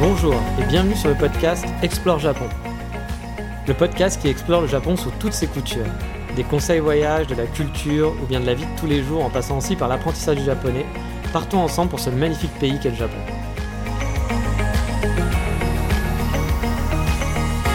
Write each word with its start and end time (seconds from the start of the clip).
Bonjour 0.00 0.36
et 0.60 0.64
bienvenue 0.66 0.94
sur 0.94 1.08
le 1.08 1.16
podcast 1.16 1.66
Explore 1.82 2.20
Japon. 2.20 2.44
Le 3.66 3.74
podcast 3.74 4.22
qui 4.22 4.28
explore 4.28 4.60
le 4.60 4.68
Japon 4.68 4.96
sous 4.96 5.10
toutes 5.18 5.32
ses 5.32 5.48
coutures. 5.48 5.86
Des 6.36 6.44
conseils 6.44 6.78
voyage, 6.78 7.26
de 7.26 7.34
la 7.34 7.46
culture 7.46 8.14
ou 8.22 8.26
bien 8.26 8.38
de 8.38 8.46
la 8.46 8.54
vie 8.54 8.64
de 8.64 8.80
tous 8.80 8.86
les 8.86 9.02
jours 9.02 9.24
en 9.24 9.28
passant 9.28 9.58
aussi 9.58 9.74
par 9.74 9.88
l'apprentissage 9.88 10.36
du 10.36 10.44
japonais. 10.44 10.86
Partons 11.32 11.58
ensemble 11.58 11.90
pour 11.90 11.98
ce 11.98 12.10
magnifique 12.10 12.56
pays 12.60 12.78
qu'est 12.80 12.90
le 12.90 12.94
Japon. 12.94 13.16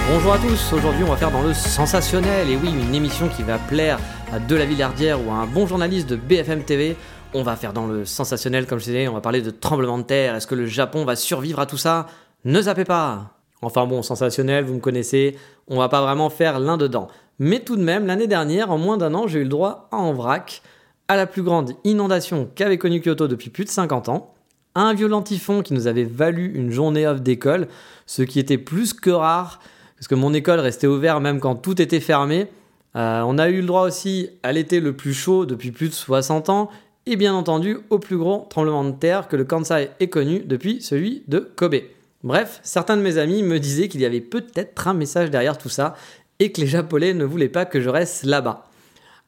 Bonjour 0.10 0.34
à 0.34 0.38
tous, 0.38 0.74
aujourd'hui 0.74 1.04
on 1.04 1.10
va 1.10 1.18
faire 1.18 1.32
dans 1.32 1.41
le 1.41 1.54
sensationnel, 1.54 2.49
et 2.49 2.55
oui, 2.55 2.70
une 2.70 2.96
émission 2.96 3.27
qui 3.27 3.44
va 3.44 3.58
plaire 3.58 3.99
à 4.32 4.40
De 4.40 4.55
la 4.55 4.66
ou 4.66 5.32
à 5.32 5.34
un 5.34 5.46
bon 5.46 5.68
journaliste 5.68 6.08
de 6.08 6.16
BFM 6.16 6.63
TV. 6.63 6.96
On 7.36 7.42
va 7.42 7.55
faire 7.55 7.73
dans 7.73 7.88
le 7.88 8.05
sensationnel, 8.05 8.68
comme 8.68 8.78
je 8.78 8.86
disais, 8.86 9.08
on 9.08 9.14
va 9.14 9.22
parler 9.22 9.41
de 9.41 9.50
tremblement 9.50 9.98
de 9.98 10.04
terre. 10.04 10.36
Est-ce 10.36 10.46
que 10.46 10.54
le 10.54 10.68
Japon 10.68 11.04
va 11.04 11.16
survivre 11.16 11.60
à 11.60 11.66
tout 11.66 11.77
ça? 11.77 12.05
Ne 12.46 12.62
zappez 12.62 12.85
pas 12.85 13.32
Enfin 13.63 13.88
bon, 13.88 14.04
sensationnel, 14.04 14.66
vous 14.66 14.76
me 14.76 14.80
connaissez, 14.80 15.38
on 15.68 15.80
va 15.80 15.90
pas 15.90 16.02
vraiment 16.02 16.30
faire 16.30 16.60
l'un 16.60 16.77
dedans. 16.77 17.07
Mais 17.40 17.62
tout 17.62 17.76
de 17.76 17.82
même, 17.82 18.05
l'année 18.05 18.27
dernière, 18.27 18.72
en 18.72 18.77
moins 18.77 18.98
d'un 18.98 19.16
an, 19.16 19.27
j'ai 19.27 19.40
eu 19.40 19.44
le 19.44 19.49
droit 19.49 19.88
à 19.91 19.98
en 19.98 20.13
vrac 20.13 20.62
à 21.07 21.16
la 21.16 21.26
plus 21.26 21.41
grande 21.41 21.72
inondation 21.84 22.49
qu'avait 22.54 22.77
connue 22.77 23.02
Kyoto 23.02 23.27
depuis 23.27 23.50
plus 23.50 23.63
de 23.63 23.70
50 23.70 24.10
ans, 24.10 24.34
à 24.76 24.82
un 24.82 24.94
violent 24.94 25.22
typhon 25.22 25.62
qui 25.62 25.74
nous 25.74 25.88
avait 25.88 26.04
valu 26.04 26.52
une 26.54 26.72
journée 26.72 27.07
off 27.07 27.22
d'école, 27.22 27.68
ce 28.05 28.22
qui 28.22 28.40
était 28.40 28.57
plus 28.57 28.94
que 28.94 29.10
rare, 29.10 29.60
parce 29.96 30.07
que 30.07 30.16
mon 30.16 30.34
école 30.34 30.60
restait 30.60 30.88
ouverte 30.88 31.22
même 31.22 31.40
quand 31.40 31.55
tout 31.55 31.82
était 31.82 32.00
fermé. 32.00 32.48
Euh, 32.96 33.24
on 33.26 33.38
a 33.38 33.50
eu 33.50 33.62
le 33.62 33.68
droit 33.68 33.84
aussi 33.84 34.29
à 34.44 34.52
l'été 34.52 34.79
le 34.79 34.96
plus 34.96 35.13
chaud 35.13 35.46
depuis 35.46 35.72
plus 35.72 35.90
de 35.90 35.94
60 35.94 36.50
ans, 36.50 36.70
et 37.05 37.15
bien 37.15 37.34
entendu 37.34 37.77
au 37.90 37.99
plus 37.99 38.18
gros 38.18 38.48
tremblement 38.49 38.84
de 38.84 38.91
terre 38.91 39.27
que 39.27 39.35
le 39.35 39.43
Kansai 39.43 39.90
ait 39.99 40.09
connu 40.09 40.40
depuis 40.40 40.82
celui 40.82 41.23
de 41.27 41.40
Kobe. 41.55 41.76
Bref, 42.23 42.60
certains 42.63 42.95
de 42.95 43.01
mes 43.01 43.18
amis 43.18 43.43
me 43.43 43.60
disaient 43.60 43.90
qu'il 43.90 44.01
y 44.01 44.05
avait 44.05 44.21
peut-être 44.21 44.87
un 44.87 44.93
message 44.93 45.29
derrière 45.29 45.57
tout 45.57 45.70
ça 45.70 45.95
et 46.40 46.51
que 46.51 46.62
les 46.62 46.68
Japonais 46.68 47.13
ne 47.13 47.26
voulaient 47.26 47.49
pas 47.49 47.65
que 47.65 47.82
je 47.82 47.90
reste 47.90 48.23
là-bas. 48.23 48.68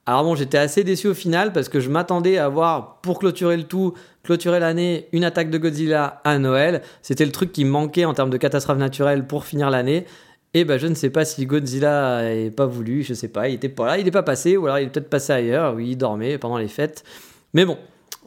Alors 0.05 0.23
bon, 0.23 0.35
j'étais 0.35 0.59
assez 0.59 0.83
déçu 0.83 1.07
au 1.07 1.13
final 1.13 1.51
parce 1.51 1.67
que 1.67 1.79
je 1.79 1.89
m'attendais 1.89 2.37
à 2.37 2.47
voir, 2.47 2.99
pour 3.01 3.19
clôturer 3.19 3.57
le 3.57 3.63
tout, 3.63 3.95
clôturer 4.23 4.59
l'année, 4.59 5.07
une 5.11 5.23
attaque 5.23 5.49
de 5.49 5.57
Godzilla 5.57 6.21
à 6.23 6.37
Noël. 6.37 6.83
C'était 7.01 7.25
le 7.25 7.31
truc 7.31 7.51
qui 7.51 7.65
manquait 7.65 8.05
en 8.05 8.13
termes 8.13 8.29
de 8.29 8.37
catastrophe 8.37 8.77
naturelle 8.77 9.25
pour 9.25 9.45
finir 9.45 9.69
l'année. 9.69 10.05
Et 10.53 10.63
ben 10.63 10.77
je 10.77 10.87
ne 10.87 10.93
sais 10.93 11.09
pas 11.09 11.25
si 11.25 11.45
Godzilla 11.45 12.21
n'ait 12.21 12.51
pas 12.51 12.65
voulu, 12.65 13.03
je 13.03 13.13
sais 13.13 13.27
pas, 13.27 13.49
il 13.49 13.55
était 13.55 13.67
pas 13.67 13.87
là, 13.87 13.97
il 13.97 14.05
n'est 14.05 14.11
pas 14.11 14.23
passé, 14.23 14.55
ou 14.55 14.65
alors 14.67 14.79
il 14.79 14.85
est 14.85 14.89
peut-être 14.89 15.09
passé 15.09 15.33
ailleurs, 15.33 15.73
oui, 15.75 15.89
il 15.89 15.97
dormait 15.97 16.37
pendant 16.37 16.57
les 16.57 16.69
fêtes. 16.69 17.03
Mais 17.55 17.63
bon, 17.63 17.77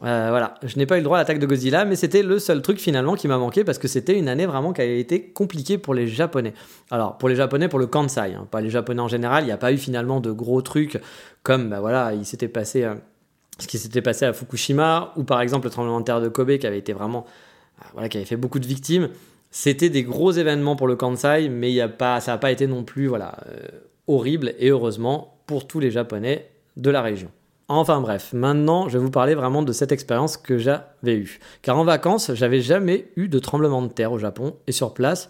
euh, 0.03 0.27
voilà, 0.31 0.55
je 0.63 0.75
n'ai 0.77 0.87
pas 0.87 0.95
eu 0.95 1.01
le 1.01 1.03
droit 1.03 1.17
à 1.17 1.21
l'attaque 1.21 1.37
de 1.37 1.45
Godzilla, 1.45 1.85
mais 1.85 1.95
c'était 1.95 2.23
le 2.23 2.39
seul 2.39 2.63
truc 2.63 2.79
finalement 2.79 3.13
qui 3.13 3.27
m'a 3.27 3.37
manqué 3.37 3.63
parce 3.63 3.77
que 3.77 3.87
c'était 3.87 4.17
une 4.17 4.27
année 4.27 4.47
vraiment 4.47 4.73
qui 4.73 4.81
a 4.81 4.85
été 4.85 5.21
compliquée 5.21 5.77
pour 5.77 5.93
les 5.93 6.07
Japonais. 6.07 6.55
Alors 6.89 7.19
pour 7.19 7.29
les 7.29 7.35
Japonais, 7.35 7.67
pour 7.67 7.77
le 7.77 7.85
Kansai, 7.85 8.33
hein, 8.33 8.47
pas 8.49 8.59
les 8.59 8.71
Japonais 8.71 9.01
en 9.01 9.07
général, 9.07 9.43
il 9.43 9.45
n'y 9.45 9.51
a 9.51 9.57
pas 9.57 9.71
eu 9.71 9.77
finalement 9.77 10.19
de 10.19 10.31
gros 10.31 10.63
trucs 10.63 10.99
comme 11.43 11.69
bah 11.69 11.79
voilà, 11.79 12.15
il 12.15 12.25
s'était 12.25 12.47
passé 12.47 12.83
euh, 12.83 12.95
ce 13.59 13.67
qui 13.67 13.77
s'était 13.77 14.01
passé 14.01 14.25
à 14.25 14.33
Fukushima 14.33 15.13
ou 15.15 15.23
par 15.23 15.41
exemple 15.41 15.67
le 15.67 15.71
tremblement 15.71 15.99
de 15.99 16.05
terre 16.05 16.21
de 16.21 16.27
Kobe 16.27 16.57
qui 16.57 16.65
avait 16.65 16.79
été 16.79 16.93
vraiment 16.93 17.27
euh, 17.81 17.85
voilà, 17.93 18.09
qui 18.09 18.17
avait 18.17 18.25
fait 18.25 18.35
beaucoup 18.35 18.59
de 18.59 18.67
victimes. 18.67 19.09
C'était 19.51 19.89
des 19.89 20.01
gros 20.01 20.31
événements 20.31 20.75
pour 20.75 20.87
le 20.87 20.95
Kansai, 20.95 21.49
mais 21.49 21.71
y 21.71 21.81
a 21.81 21.87
pas, 21.87 22.19
ça 22.19 22.31
n'a 22.31 22.39
pas 22.39 22.49
été 22.49 22.65
non 22.65 22.83
plus 22.83 23.05
voilà 23.05 23.37
horrible 24.07 24.55
et 24.57 24.69
heureusement 24.69 25.37
pour 25.45 25.67
tous 25.67 25.79
les 25.79 25.91
Japonais 25.91 26.49
de 26.77 26.89
la 26.89 27.03
région. 27.03 27.29
Enfin 27.71 28.01
bref, 28.01 28.33
maintenant 28.33 28.89
je 28.89 28.97
vais 28.97 29.03
vous 29.03 29.11
parler 29.11 29.35
vraiment 29.35 29.61
de 29.61 29.71
cette 29.71 29.91
expérience 29.91 30.37
que 30.37 30.57
j'avais 30.57 31.15
eue. 31.15 31.39
Car 31.61 31.77
en 31.77 31.83
vacances, 31.83 32.31
j'avais 32.33 32.61
jamais 32.61 33.11
eu 33.15 33.27
de 33.27 33.37
tremblement 33.37 33.83
de 33.83 33.89
terre 33.89 34.11
au 34.11 34.17
Japon 34.17 34.55
et 34.65 34.71
sur 34.71 34.95
place, 34.95 35.29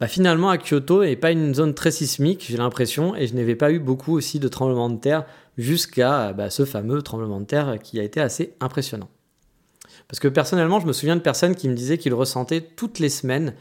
bah 0.00 0.08
finalement 0.08 0.50
à 0.50 0.58
Kyoto 0.58 1.04
n'est 1.04 1.14
pas 1.14 1.30
une 1.30 1.54
zone 1.54 1.74
très 1.74 1.92
sismique, 1.92 2.44
j'ai 2.48 2.56
l'impression, 2.56 3.14
et 3.14 3.28
je 3.28 3.36
n'avais 3.36 3.54
pas 3.54 3.70
eu 3.70 3.78
beaucoup 3.78 4.14
aussi 4.14 4.40
de 4.40 4.48
tremblements 4.48 4.90
de 4.90 4.98
terre 4.98 5.26
jusqu'à 5.56 6.32
bah, 6.32 6.50
ce 6.50 6.64
fameux 6.64 7.02
tremblement 7.02 7.38
de 7.38 7.46
terre 7.46 7.78
qui 7.80 8.00
a 8.00 8.02
été 8.02 8.20
assez 8.20 8.54
impressionnant. 8.60 9.08
Parce 10.08 10.18
que 10.18 10.28
personnellement, 10.28 10.80
je 10.80 10.86
me 10.86 10.92
souviens 10.92 11.16
de 11.16 11.20
personnes 11.20 11.54
qui 11.54 11.68
me 11.68 11.74
disaient 11.74 11.98
qu'ils 11.98 12.14
ressentaient 12.14 12.60
toutes 12.60 12.98
les 12.98 13.08
semaines 13.08 13.54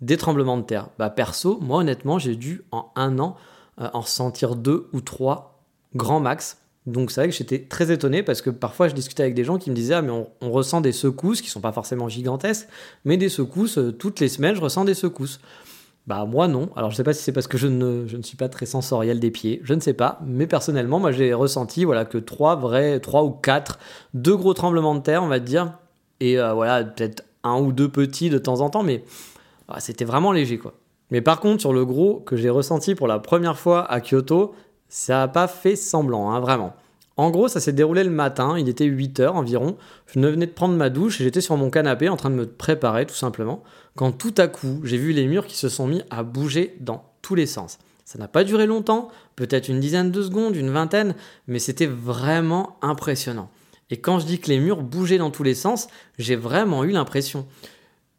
des 0.00 0.16
tremblements 0.16 0.56
de 0.56 0.62
terre. 0.62 0.88
Bah 1.00 1.10
perso, 1.10 1.58
moi 1.60 1.78
honnêtement, 1.78 2.20
j'ai 2.20 2.36
dû 2.36 2.62
en 2.70 2.92
un 2.94 3.18
an 3.18 3.36
euh, 3.80 3.88
en 3.92 4.00
ressentir 4.00 4.54
deux 4.54 4.88
ou 4.92 5.00
trois 5.00 5.64
grand 5.94 6.20
max 6.20 6.61
donc 6.86 7.12
c'est 7.12 7.20
vrai 7.20 7.30
que 7.30 7.34
j'étais 7.34 7.60
très 7.60 7.92
étonné 7.92 8.22
parce 8.22 8.42
que 8.42 8.50
parfois 8.50 8.88
je 8.88 8.94
discutais 8.94 9.22
avec 9.22 9.34
des 9.34 9.44
gens 9.44 9.56
qui 9.56 9.70
me 9.70 9.74
disaient 9.74 9.94
ah 9.94 10.02
mais 10.02 10.10
on, 10.40 10.50
ressent 10.50 10.80
des 10.80 10.92
secousses 10.92 11.40
qui 11.40 11.48
sont 11.48 11.60
pas 11.60 11.70
forcément 11.72 12.08
gigantesques 12.08 12.68
mais 13.04 13.16
des 13.16 13.28
secousses 13.28 13.78
euh, 13.78 13.92
toutes 13.92 14.18
les 14.18 14.28
semaines 14.28 14.56
je 14.56 14.60
ressens 14.60 14.84
des 14.84 14.94
secousses. 14.94 15.40
Bah 16.08 16.24
moi 16.24 16.48
non. 16.48 16.70
Alors 16.74 16.90
je 16.90 16.96
sais 16.96 17.04
pas 17.04 17.12
si 17.12 17.22
c'est 17.22 17.30
parce 17.30 17.46
que 17.46 17.56
je 17.56 17.68
ne, 17.68 18.22
suis 18.22 18.36
pas 18.36 18.48
très 18.48 18.66
sensoriel 18.66 19.20
des 19.20 19.30
pieds, 19.30 19.60
je 19.62 19.72
ne 19.72 19.78
sais 19.78 19.92
pas. 19.92 20.20
Mais 20.26 20.48
personnellement 20.48 20.98
moi 20.98 21.12
j'ai 21.12 21.32
ressenti 21.32 21.84
voilà 21.84 22.04
que 22.04 22.18
trois 22.18 22.56
vrais, 22.56 22.98
trois 22.98 23.22
ou 23.22 23.30
quatre, 23.30 23.78
deux 24.12 24.36
gros 24.36 24.52
tremblements 24.52 24.96
de 24.96 25.00
terre 25.00 25.22
on 25.22 25.28
va 25.28 25.38
dire 25.38 25.78
et 26.18 26.40
euh, 26.40 26.52
voilà 26.52 26.82
peut-être 26.82 27.24
un 27.44 27.60
ou 27.60 27.70
deux 27.70 27.88
petits 27.88 28.28
de 28.28 28.38
temps 28.38 28.60
en 28.60 28.70
temps 28.70 28.82
mais 28.82 29.04
ah, 29.68 29.78
c'était 29.78 30.04
vraiment 30.04 30.32
léger 30.32 30.58
quoi. 30.58 30.74
Mais 31.12 31.20
par 31.20 31.38
contre 31.38 31.60
sur 31.60 31.72
le 31.72 31.84
gros 31.84 32.16
que 32.26 32.36
j'ai 32.36 32.50
ressenti 32.50 32.96
pour 32.96 33.06
la 33.06 33.20
première 33.20 33.56
fois 33.56 33.88
à 33.88 34.00
Kyoto 34.00 34.52
ça 34.92 35.20
n'a 35.20 35.28
pas 35.28 35.48
fait 35.48 35.74
semblant, 35.74 36.30
hein, 36.30 36.40
vraiment. 36.40 36.74
En 37.16 37.30
gros, 37.30 37.48
ça 37.48 37.60
s'est 37.60 37.72
déroulé 37.72 38.04
le 38.04 38.10
matin, 38.10 38.58
il 38.58 38.68
était 38.68 38.86
8h 38.86 39.28
environ. 39.28 39.78
Je 40.06 40.20
venais 40.20 40.46
de 40.46 40.52
prendre 40.52 40.76
ma 40.76 40.90
douche 40.90 41.18
et 41.18 41.24
j'étais 41.24 41.40
sur 41.40 41.56
mon 41.56 41.70
canapé 41.70 42.10
en 42.10 42.16
train 42.18 42.28
de 42.28 42.34
me 42.34 42.46
préparer 42.46 43.06
tout 43.06 43.14
simplement, 43.14 43.62
quand 43.96 44.12
tout 44.12 44.34
à 44.36 44.48
coup, 44.48 44.82
j'ai 44.84 44.98
vu 44.98 45.12
les 45.12 45.26
murs 45.26 45.46
qui 45.46 45.56
se 45.56 45.70
sont 45.70 45.86
mis 45.86 46.02
à 46.10 46.22
bouger 46.22 46.76
dans 46.80 47.10
tous 47.22 47.34
les 47.34 47.46
sens. 47.46 47.78
Ça 48.04 48.18
n'a 48.18 48.28
pas 48.28 48.44
duré 48.44 48.66
longtemps, 48.66 49.08
peut-être 49.34 49.68
une 49.68 49.80
dizaine 49.80 50.10
de 50.10 50.22
secondes, 50.22 50.56
une 50.56 50.70
vingtaine, 50.70 51.14
mais 51.46 51.58
c'était 51.58 51.86
vraiment 51.86 52.76
impressionnant. 52.82 53.48
Et 53.88 53.96
quand 53.96 54.18
je 54.18 54.26
dis 54.26 54.40
que 54.40 54.48
les 54.48 54.60
murs 54.60 54.82
bougeaient 54.82 55.16
dans 55.16 55.30
tous 55.30 55.42
les 55.42 55.54
sens, 55.54 55.88
j'ai 56.18 56.36
vraiment 56.36 56.84
eu 56.84 56.90
l'impression 56.90 57.46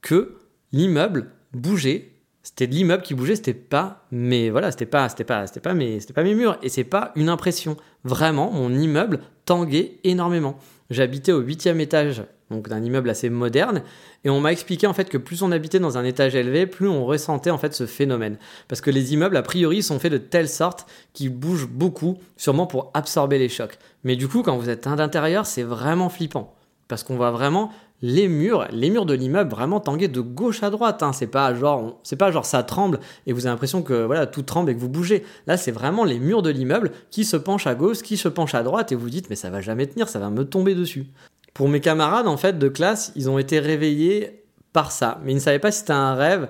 que 0.01 0.39
l'immeuble 0.71 1.29
bougeait 1.53 2.12
c'était 2.43 2.67
de 2.67 2.73
l'immeuble 2.73 3.03
qui 3.03 3.13
bougeait, 3.13 3.37
c'était 3.37 3.53
pas 3.53 4.05
mais 4.11 4.49
voilà, 4.49 4.69
c'était 4.71 4.85
pas 4.85 5.07
c'était 5.07 5.23
pas 5.23 5.47
c'était 5.47 5.61
pas 5.61 5.73
mes 5.73 6.01
c'était 6.01 6.13
pas 6.13 6.23
mes 6.23 6.35
murs 6.35 6.57
et 6.61 6.69
c'est 6.69 6.83
pas 6.83 7.13
une 7.15 7.29
impression. 7.29 7.77
Vraiment, 8.03 8.51
mon 8.51 8.71
immeuble 8.73 9.21
tanguait 9.45 9.99
énormément. 10.03 10.57
J'habitais 10.89 11.31
au 11.31 11.39
huitième 11.39 11.79
étage, 11.79 12.23
donc 12.51 12.67
d'un 12.67 12.83
immeuble 12.83 13.09
assez 13.09 13.29
moderne, 13.29 13.81
et 14.25 14.29
on 14.29 14.41
m'a 14.41 14.51
expliqué 14.51 14.87
en 14.87 14.93
fait 14.93 15.09
que 15.09 15.17
plus 15.17 15.41
on 15.41 15.53
habitait 15.53 15.79
dans 15.79 15.97
un 15.97 16.03
étage 16.03 16.35
élevé, 16.35 16.67
plus 16.67 16.89
on 16.89 17.05
ressentait 17.05 17.49
en 17.49 17.57
fait 17.57 17.73
ce 17.73 17.85
phénomène, 17.85 18.37
parce 18.67 18.81
que 18.81 18.91
les 18.91 19.13
immeubles 19.13 19.37
a 19.37 19.41
priori 19.41 19.81
sont 19.81 19.97
faits 19.97 20.11
de 20.11 20.17
telle 20.17 20.49
sorte 20.49 20.85
qu'ils 21.13 21.33
bougent 21.33 21.69
beaucoup, 21.69 22.17
sûrement 22.35 22.67
pour 22.67 22.91
absorber 22.93 23.39
les 23.39 23.49
chocs. 23.49 23.79
Mais 24.03 24.17
du 24.17 24.27
coup, 24.27 24.43
quand 24.43 24.57
vous 24.57 24.69
êtes 24.69 24.85
à 24.85 24.95
l'intérieur, 24.97 25.45
c'est 25.45 25.63
vraiment 25.63 26.09
flippant 26.09 26.53
parce 26.87 27.03
qu'on 27.03 27.15
voit 27.15 27.31
vraiment 27.31 27.71
les 28.03 28.27
murs, 28.27 28.67
les 28.71 28.89
murs 28.89 29.05
de 29.05 29.13
l'immeuble 29.13 29.49
vraiment 29.49 29.79
tangués 29.79 30.09
de 30.09 30.19
gauche 30.19 30.61
à 30.61 30.69
droite. 30.69 31.01
Hein. 31.01 31.13
C'est 31.13 31.25
pas 31.25 31.55
genre, 31.55 31.99
c'est 32.03 32.17
pas 32.17 32.31
genre 32.31 32.45
ça 32.45 32.61
tremble 32.61 32.99
et 33.25 33.31
vous 33.31 33.45
avez 33.45 33.53
l'impression 33.53 33.81
que 33.81 34.03
voilà 34.03 34.27
tout 34.27 34.41
tremble 34.41 34.69
et 34.69 34.75
que 34.75 34.79
vous 34.79 34.89
bougez. 34.89 35.23
Là, 35.47 35.55
c'est 35.55 35.71
vraiment 35.71 36.03
les 36.03 36.19
murs 36.19 36.41
de 36.41 36.49
l'immeuble 36.49 36.91
qui 37.11 37.23
se 37.23 37.37
penchent 37.37 37.65
à 37.65 37.75
gauche, 37.75 38.01
qui 38.01 38.17
se 38.17 38.27
penchent 38.27 38.55
à 38.55 38.63
droite 38.63 38.91
et 38.91 38.95
vous 38.95 39.09
dites 39.09 39.29
mais 39.29 39.37
ça 39.37 39.49
va 39.49 39.61
jamais 39.61 39.87
tenir, 39.87 40.09
ça 40.09 40.19
va 40.19 40.29
me 40.29 40.43
tomber 40.43 40.75
dessus. 40.75 41.07
Pour 41.53 41.69
mes 41.69 41.79
camarades 41.79 42.27
en 42.27 42.35
fait 42.35 42.59
de 42.59 42.67
classe, 42.67 43.13
ils 43.15 43.29
ont 43.29 43.37
été 43.37 43.59
réveillés 43.59 44.43
par 44.73 44.91
ça, 44.91 45.21
mais 45.23 45.31
ils 45.31 45.35
ne 45.35 45.39
savaient 45.39 45.59
pas 45.59 45.71
si 45.71 45.79
c'était 45.79 45.93
un 45.93 46.15
rêve 46.15 46.49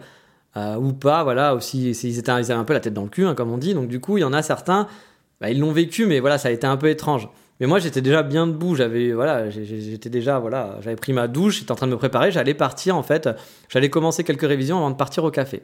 euh, 0.57 0.75
ou 0.77 0.91
pas. 0.91 1.23
Voilà 1.23 1.53
aussi, 1.53 1.91
ils, 1.91 2.17
étaient, 2.17 2.31
avaient 2.31 2.51
un 2.51 2.63
peu 2.63 2.73
la 2.73 2.79
tête 2.79 2.95
dans 2.95 3.03
le 3.03 3.09
cul, 3.09 3.27
hein, 3.27 3.35
comme 3.35 3.51
on 3.51 3.59
dit. 3.59 3.75
Donc 3.75 3.89
du 3.89 4.00
coup, 4.00 4.17
il 4.17 4.21
y 4.21 4.23
en 4.23 4.33
a 4.33 4.41
certains, 4.41 4.88
bah, 5.39 5.51
ils 5.51 5.59
l'ont 5.59 5.71
vécu, 5.71 6.07
mais 6.07 6.19
voilà, 6.19 6.39
ça 6.39 6.47
a 6.47 6.51
été 6.51 6.65
un 6.65 6.77
peu 6.77 6.89
étrange. 6.89 7.29
Mais 7.59 7.67
moi, 7.67 7.79
j'étais 7.79 8.01
déjà 8.01 8.23
bien 8.23 8.47
debout. 8.47 8.75
J'avais, 8.75 9.11
voilà, 9.11 9.50
j'étais 9.50 10.09
déjà, 10.09 10.39
voilà, 10.39 10.77
j'avais 10.81 10.95
pris 10.95 11.13
ma 11.13 11.27
douche, 11.27 11.59
j'étais 11.59 11.71
en 11.71 11.75
train 11.75 11.88
de 11.88 11.91
me 11.91 11.97
préparer. 11.97 12.31
J'allais 12.31 12.53
partir, 12.53 12.95
en 12.95 13.03
fait. 13.03 13.29
J'allais 13.69 13.89
commencer 13.89 14.23
quelques 14.23 14.47
révisions 14.47 14.77
avant 14.77 14.91
de 14.91 14.95
partir 14.95 15.23
au 15.23 15.31
café. 15.31 15.61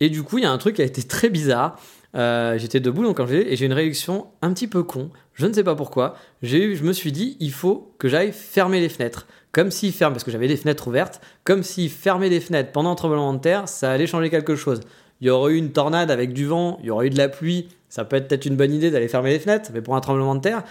Et 0.00 0.08
du 0.08 0.22
coup, 0.22 0.38
il 0.38 0.44
y 0.44 0.46
a 0.46 0.50
un 0.50 0.58
truc 0.58 0.76
qui 0.76 0.82
a 0.82 0.86
été 0.86 1.02
très 1.02 1.28
bizarre. 1.28 1.78
Euh, 2.16 2.58
j'étais 2.58 2.80
debout 2.80 3.04
donc 3.04 3.18
quand 3.18 3.26
j'ai 3.28 3.52
et 3.52 3.56
j'ai 3.56 3.66
une 3.66 3.72
réaction 3.72 4.26
un 4.42 4.52
petit 4.52 4.66
peu 4.66 4.82
con. 4.82 5.10
Je 5.34 5.46
ne 5.46 5.52
sais 5.52 5.62
pas 5.62 5.76
pourquoi. 5.76 6.16
J'ai 6.42 6.74
je 6.74 6.82
me 6.82 6.92
suis 6.92 7.12
dit, 7.12 7.36
il 7.38 7.52
faut 7.52 7.94
que 7.98 8.08
j'aille 8.08 8.32
fermer 8.32 8.80
les 8.80 8.88
fenêtres. 8.88 9.26
Comme 9.52 9.70
s'il 9.70 9.92
ferme, 9.92 10.12
parce 10.12 10.24
que 10.24 10.30
j'avais 10.30 10.46
les 10.46 10.56
fenêtres 10.56 10.88
ouvertes, 10.88 11.20
comme 11.44 11.62
s'il 11.62 11.90
fermait 11.90 12.28
les 12.28 12.40
fenêtres 12.40 12.72
pendant 12.72 12.92
un 12.92 12.94
tremblement 12.94 13.32
de 13.32 13.40
terre, 13.40 13.68
ça 13.68 13.92
allait 13.92 14.06
changer 14.06 14.30
quelque 14.30 14.56
chose. 14.56 14.80
Il 15.20 15.26
y 15.26 15.30
aurait 15.30 15.52
eu 15.52 15.56
une 15.56 15.72
tornade 15.72 16.10
avec 16.10 16.32
du 16.32 16.46
vent, 16.46 16.78
il 16.80 16.86
y 16.86 16.90
aurait 16.90 17.08
eu 17.08 17.10
de 17.10 17.18
la 17.18 17.28
pluie, 17.28 17.68
ça 17.88 18.04
peut 18.04 18.16
être 18.16 18.28
peut-être 18.28 18.46
une 18.46 18.56
bonne 18.56 18.72
idée 18.72 18.90
d'aller 18.90 19.08
fermer 19.08 19.30
les 19.30 19.38
fenêtres, 19.38 19.70
mais 19.74 19.82
pour 19.82 19.96
un 19.96 20.00
tremblement 20.00 20.34
de 20.34 20.40
terre, 20.40 20.62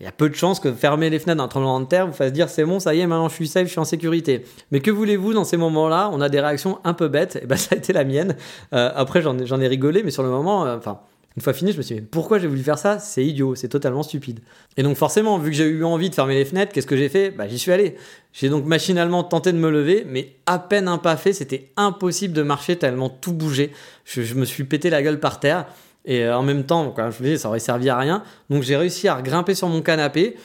il 0.00 0.04
y 0.04 0.06
a 0.08 0.12
peu 0.12 0.30
de 0.30 0.34
chances 0.34 0.60
que 0.60 0.72
fermer 0.72 1.10
les 1.10 1.18
fenêtres 1.18 1.42
d'un 1.42 1.48
tremblement 1.48 1.78
de 1.78 1.84
terre 1.84 2.06
vous 2.06 2.14
fasse 2.14 2.32
dire 2.32 2.48
c'est 2.48 2.64
bon, 2.64 2.80
ça 2.80 2.94
y 2.94 3.00
est, 3.00 3.06
maintenant 3.06 3.28
je 3.28 3.34
suis 3.34 3.48
safe, 3.48 3.66
je 3.66 3.72
suis 3.72 3.80
en 3.80 3.84
sécurité. 3.84 4.44
Mais 4.70 4.80
que 4.80 4.90
voulez-vous 4.90 5.34
dans 5.34 5.44
ces 5.44 5.58
moments-là? 5.58 6.10
On 6.14 6.22
a 6.22 6.30
des 6.30 6.40
réactions 6.40 6.78
un 6.84 6.94
peu 6.94 7.08
bêtes, 7.08 7.38
et 7.42 7.46
ben 7.46 7.56
ça 7.56 7.74
a 7.74 7.78
été 7.78 7.92
la 7.92 8.04
mienne. 8.04 8.34
Euh, 8.72 8.90
après 8.94 9.20
j'en 9.20 9.36
ai, 9.38 9.66
rigolé, 9.68 10.02
mais 10.02 10.10
sur 10.10 10.22
le 10.22 10.30
moment, 10.30 10.64
euh, 10.64 10.78
enfin. 10.78 11.00
une 11.36 11.42
fois 11.42 11.52
fini, 11.52 11.72
je 11.72 11.76
me 11.76 11.82
suis 11.82 11.96
dit, 11.96 12.00
mais 12.00 12.06
pourquoi 12.10 12.38
j'ai 12.38 12.46
voulu 12.46 12.62
faire 12.62 12.78
ça? 12.78 12.98
C'est 12.98 13.22
idiot, 13.22 13.54
c'est 13.54 13.68
totalement 13.68 14.02
stupide. 14.02 14.40
Et 14.78 14.82
donc 14.82 14.96
forcément, 14.96 15.38
vu 15.38 15.50
que 15.50 15.56
j'ai 15.56 15.66
eu 15.66 15.84
envie 15.84 16.08
de 16.08 16.14
fermer 16.14 16.34
les 16.34 16.46
fenêtres, 16.46 16.72
qu'est-ce 16.72 16.86
que 16.86 16.96
j'ai 16.96 17.10
fait? 17.10 17.30
Bah 17.30 17.46
j'y 17.46 17.58
suis 17.58 17.70
allé. 17.70 17.96
J'ai 18.32 18.48
donc 18.48 18.64
machinalement 18.64 19.22
tenté 19.22 19.52
de 19.52 19.58
me 19.58 19.70
lever, 19.70 20.06
mais 20.08 20.36
à 20.46 20.58
peine 20.58 20.88
un 20.88 20.96
pas 20.96 21.18
fait, 21.18 21.34
c'était 21.34 21.72
impossible 21.76 22.32
de 22.32 22.42
marcher 22.42 22.76
tellement 22.76 23.10
tout 23.10 23.34
bougeait. 23.34 23.70
Je 24.06 24.34
me 24.34 24.46
suis 24.46 24.64
pété 24.64 24.88
la 24.88 25.02
gueule 25.02 25.20
par 25.20 25.40
terre. 25.40 25.66
Et 26.04 26.24
euh, 26.24 26.36
en 26.36 26.42
même 26.42 26.64
temps, 26.64 26.94
je 26.96 27.18
vous 27.18 27.24
dis, 27.24 27.38
ça 27.38 27.48
aurait 27.48 27.60
servi 27.60 27.88
à 27.88 27.98
rien. 27.98 28.22
Donc 28.48 28.62
j'ai 28.62 28.76
réussi 28.76 29.08
à 29.08 29.20
grimper 29.22 29.54
sur 29.54 29.68
mon 29.68 29.82
canapé. 29.82 30.36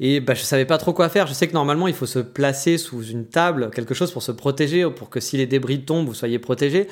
Et 0.00 0.20
bah, 0.20 0.34
je 0.34 0.42
savais 0.42 0.64
pas 0.64 0.78
trop 0.78 0.92
quoi 0.92 1.08
faire. 1.08 1.26
Je 1.26 1.34
sais 1.34 1.46
que 1.46 1.52
normalement, 1.52 1.86
il 1.86 1.94
faut 1.94 2.06
se 2.06 2.18
placer 2.18 2.78
sous 2.78 3.02
une 3.04 3.26
table, 3.26 3.70
quelque 3.70 3.94
chose 3.94 4.10
pour 4.10 4.22
se 4.22 4.32
protéger, 4.32 4.88
pour 4.90 5.08
que 5.08 5.20
si 5.20 5.36
les 5.36 5.46
débris 5.46 5.82
tombent, 5.82 6.06
vous 6.06 6.14
soyez 6.14 6.38
protégé 6.38 6.88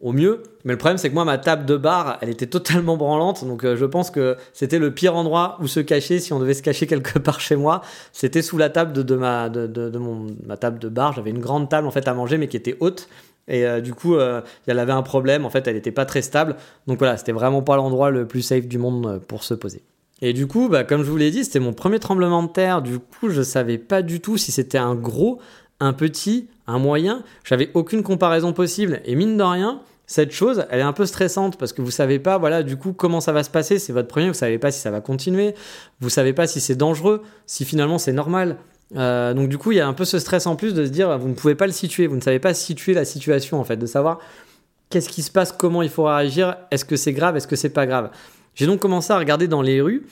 au 0.00 0.12
mieux. 0.12 0.42
Mais 0.64 0.72
le 0.72 0.78
problème, 0.78 0.98
c'est 0.98 1.08
que 1.08 1.14
moi, 1.14 1.24
ma 1.24 1.38
table 1.38 1.64
de 1.64 1.76
bar, 1.76 2.18
elle 2.20 2.28
était 2.28 2.46
totalement 2.46 2.96
branlante. 2.96 3.44
Donc, 3.44 3.64
euh, 3.64 3.76
je 3.76 3.84
pense 3.84 4.10
que 4.10 4.36
c'était 4.52 4.78
le 4.78 4.92
pire 4.92 5.16
endroit 5.16 5.56
où 5.60 5.66
se 5.66 5.80
cacher 5.80 6.20
si 6.20 6.32
on 6.32 6.38
devait 6.38 6.54
se 6.54 6.62
cacher 6.62 6.86
quelque 6.86 7.18
part 7.18 7.40
chez 7.40 7.56
moi. 7.56 7.82
C'était 8.12 8.42
sous 8.42 8.58
la 8.58 8.70
table 8.70 8.92
de, 8.92 9.14
ma, 9.16 9.50
ma 10.46 10.56
table 10.56 10.78
de 10.78 10.88
bar. 10.88 11.14
J'avais 11.14 11.30
une 11.30 11.40
grande 11.40 11.68
table 11.68 11.86
en 11.86 11.90
fait 11.90 12.06
à 12.06 12.14
manger, 12.14 12.38
mais 12.38 12.48
qui 12.48 12.56
était 12.56 12.76
haute. 12.80 13.08
Et 13.48 13.66
euh, 13.66 13.80
du 13.80 13.94
coup, 13.94 14.14
euh, 14.14 14.42
elle 14.66 14.78
avait 14.78 14.92
un 14.92 15.02
problème. 15.02 15.44
En 15.44 15.50
fait, 15.50 15.66
elle 15.66 15.74
n'était 15.74 15.90
pas 15.90 16.04
très 16.04 16.22
stable. 16.22 16.56
Donc 16.86 16.98
voilà, 16.98 17.16
c'était 17.16 17.32
vraiment 17.32 17.62
pas 17.62 17.76
l'endroit 17.76 18.10
le 18.10 18.26
plus 18.26 18.42
safe 18.42 18.66
du 18.66 18.78
monde 18.78 19.06
euh, 19.06 19.18
pour 19.18 19.42
se 19.42 19.54
poser. 19.54 19.82
Et 20.20 20.32
du 20.32 20.46
coup, 20.46 20.68
bah, 20.68 20.84
comme 20.84 21.02
je 21.02 21.10
vous 21.10 21.16
l'ai 21.16 21.30
dit, 21.30 21.44
c'était 21.44 21.60
mon 21.60 21.72
premier 21.72 21.98
tremblement 21.98 22.42
de 22.42 22.48
terre. 22.48 22.82
Du 22.82 22.98
coup, 22.98 23.30
je 23.30 23.42
savais 23.42 23.78
pas 23.78 24.02
du 24.02 24.20
tout 24.20 24.36
si 24.36 24.52
c'était 24.52 24.78
un 24.78 24.94
gros, 24.94 25.38
un 25.80 25.92
petit, 25.92 26.48
un 26.66 26.78
moyen. 26.78 27.22
J'avais 27.44 27.70
aucune 27.74 28.02
comparaison 28.02 28.52
possible. 28.52 29.00
Et 29.04 29.14
mine 29.14 29.36
de 29.36 29.42
rien, 29.42 29.80
cette 30.06 30.32
chose, 30.32 30.64
elle 30.70 30.80
est 30.80 30.82
un 30.82 30.92
peu 30.92 31.06
stressante 31.06 31.56
parce 31.58 31.72
que 31.72 31.82
vous 31.82 31.90
savez 31.90 32.18
pas, 32.18 32.36
voilà, 32.38 32.62
du 32.62 32.76
coup, 32.76 32.92
comment 32.92 33.20
ça 33.20 33.32
va 33.32 33.44
se 33.44 33.50
passer. 33.50 33.78
C'est 33.78 33.92
votre 33.92 34.08
premier, 34.08 34.28
vous 34.28 34.34
savez 34.34 34.58
pas 34.58 34.70
si 34.70 34.80
ça 34.80 34.90
va 34.90 35.00
continuer. 35.00 35.54
Vous 36.00 36.10
savez 36.10 36.32
pas 36.32 36.46
si 36.46 36.60
c'est 36.60 36.76
dangereux, 36.76 37.22
si 37.46 37.64
finalement 37.64 37.98
c'est 37.98 38.12
normal. 38.12 38.56
Euh, 38.96 39.34
donc 39.34 39.48
du 39.48 39.58
coup, 39.58 39.72
il 39.72 39.78
y 39.78 39.80
a 39.80 39.86
un 39.86 39.92
peu 39.92 40.04
ce 40.04 40.18
stress 40.18 40.46
en 40.46 40.56
plus 40.56 40.74
de 40.74 40.84
se 40.84 40.90
dire, 40.90 41.16
vous 41.18 41.28
ne 41.28 41.34
pouvez 41.34 41.54
pas 41.54 41.66
le 41.66 41.72
situer, 41.72 42.06
vous 42.06 42.16
ne 42.16 42.20
savez 42.20 42.38
pas 42.38 42.54
situer 42.54 42.94
la 42.94 43.04
situation 43.04 43.60
en 43.60 43.64
fait, 43.64 43.76
de 43.76 43.86
savoir 43.86 44.18
qu'est-ce 44.90 45.08
qui 45.08 45.22
se 45.22 45.30
passe, 45.30 45.52
comment 45.52 45.82
il 45.82 45.90
faut 45.90 46.04
réagir, 46.04 46.56
est-ce 46.70 46.84
que 46.84 46.96
c'est 46.96 47.12
grave, 47.12 47.36
est-ce 47.36 47.46
que 47.46 47.56
c'est 47.56 47.68
pas 47.70 47.86
grave? 47.86 48.10
J'ai 48.54 48.66
donc 48.66 48.80
commencé 48.80 49.12
à 49.12 49.18
regarder 49.18 49.48
dans 49.48 49.62
les 49.62 49.80
rues. 49.80 50.06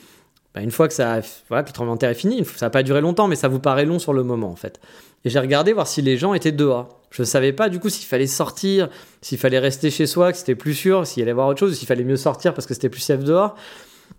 Bah, 0.55 0.62
une 0.62 0.70
fois 0.70 0.88
que, 0.88 0.94
ça, 0.94 1.20
voilà, 1.49 1.64
que 1.64 1.82
le 1.82 2.05
est 2.05 2.14
fini, 2.14 2.44
ça 2.44 2.67
n'a 2.67 2.70
pas 2.70 2.82
duré 2.82 3.00
longtemps, 3.00 3.28
mais 3.28 3.37
ça 3.37 3.49
vous 3.49 3.58
paraît 3.58 3.84
long 3.84 3.99
sur 3.99 4.12
le 4.12 4.23
moment 4.23 4.50
en 4.50 4.56
fait. 4.56 4.81
Et 5.25 5.31
j'ai 5.31 5.38
regardé 5.38 5.72
voir 5.72 5.87
si 5.87 6.02
les 6.02 6.17
gens 6.17 6.34
étaient 6.34 6.52
dehors. 6.52 7.00
Je 7.11 7.22
ne 7.22 7.26
savais 7.26 7.52
pas 7.52 7.69
du 7.69 7.81
coup 7.81 7.88
s'il 7.88 8.06
fallait 8.06 8.26
sortir, 8.26 8.88
s'il 9.20 9.38
fallait 9.38 9.58
rester 9.58 9.90
chez 9.90 10.06
soi, 10.06 10.32
que 10.32 10.38
c'était 10.38 10.55
plus 10.55 10.75
sûr, 10.75 11.06
s'il 11.06 11.22
allait 11.22 11.32
voir 11.32 11.49
autre 11.49 11.61
chose, 11.61 11.76
s'il 11.76 11.88
fallait 11.88 12.05
mieux 12.05 12.17
sortir 12.17 12.55
parce 12.55 12.67
que 12.67 12.75
c'était 12.75 12.88
plus 12.88 13.00
safe 13.00 13.25
dehors. 13.25 13.56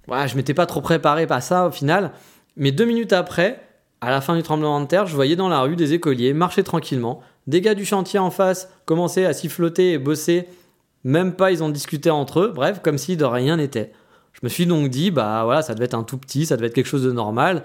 Voilà, 0.07 0.27
je 0.27 0.35
m'étais 0.35 0.53
pas 0.53 0.65
trop 0.65 0.81
préparé 0.81 1.27
par 1.27 1.41
ça 1.41 1.67
au 1.67 1.71
final. 1.71 2.11
Mais 2.55 2.71
deux 2.71 2.85
minutes 2.85 3.13
après, 3.13 3.66
à 4.01 4.11
la 4.11 4.21
fin 4.21 4.35
du 4.35 4.43
tremblement 4.43 4.79
de 4.79 4.85
terre, 4.85 5.07
je 5.07 5.15
voyais 5.15 5.35
dans 5.35 5.49
la 5.49 5.61
rue 5.61 5.75
des 5.75 5.93
écoliers 5.93 6.33
marcher 6.33 6.63
tranquillement, 6.63 7.21
des 7.47 7.61
gars 7.61 7.75
du 7.75 7.85
chantier 7.85 8.19
en 8.19 8.29
face 8.29 8.69
commençaient 8.85 9.25
à 9.25 9.33
siffloter 9.33 9.93
et 9.93 9.97
bosser, 9.97 10.47
même 11.03 11.33
pas 11.33 11.51
ils 11.51 11.63
ont 11.63 11.69
discuté 11.69 12.09
entre 12.09 12.41
eux, 12.41 12.51
bref, 12.53 12.81
comme 12.83 12.97
si 12.97 13.17
de 13.17 13.25
rien 13.25 13.57
n'était. 13.57 13.91
Je 14.33 14.39
me 14.43 14.49
suis 14.49 14.65
donc 14.65 14.89
dit, 14.89 15.09
bah 15.09 15.41
voilà, 15.45 15.61
ça 15.61 15.73
devait 15.73 15.85
être 15.85 15.95
un 15.95 16.03
tout 16.03 16.17
petit, 16.17 16.45
ça 16.45 16.57
devait 16.57 16.67
être 16.67 16.75
quelque 16.75 16.87
chose 16.87 17.03
de 17.03 17.11
normal. 17.11 17.63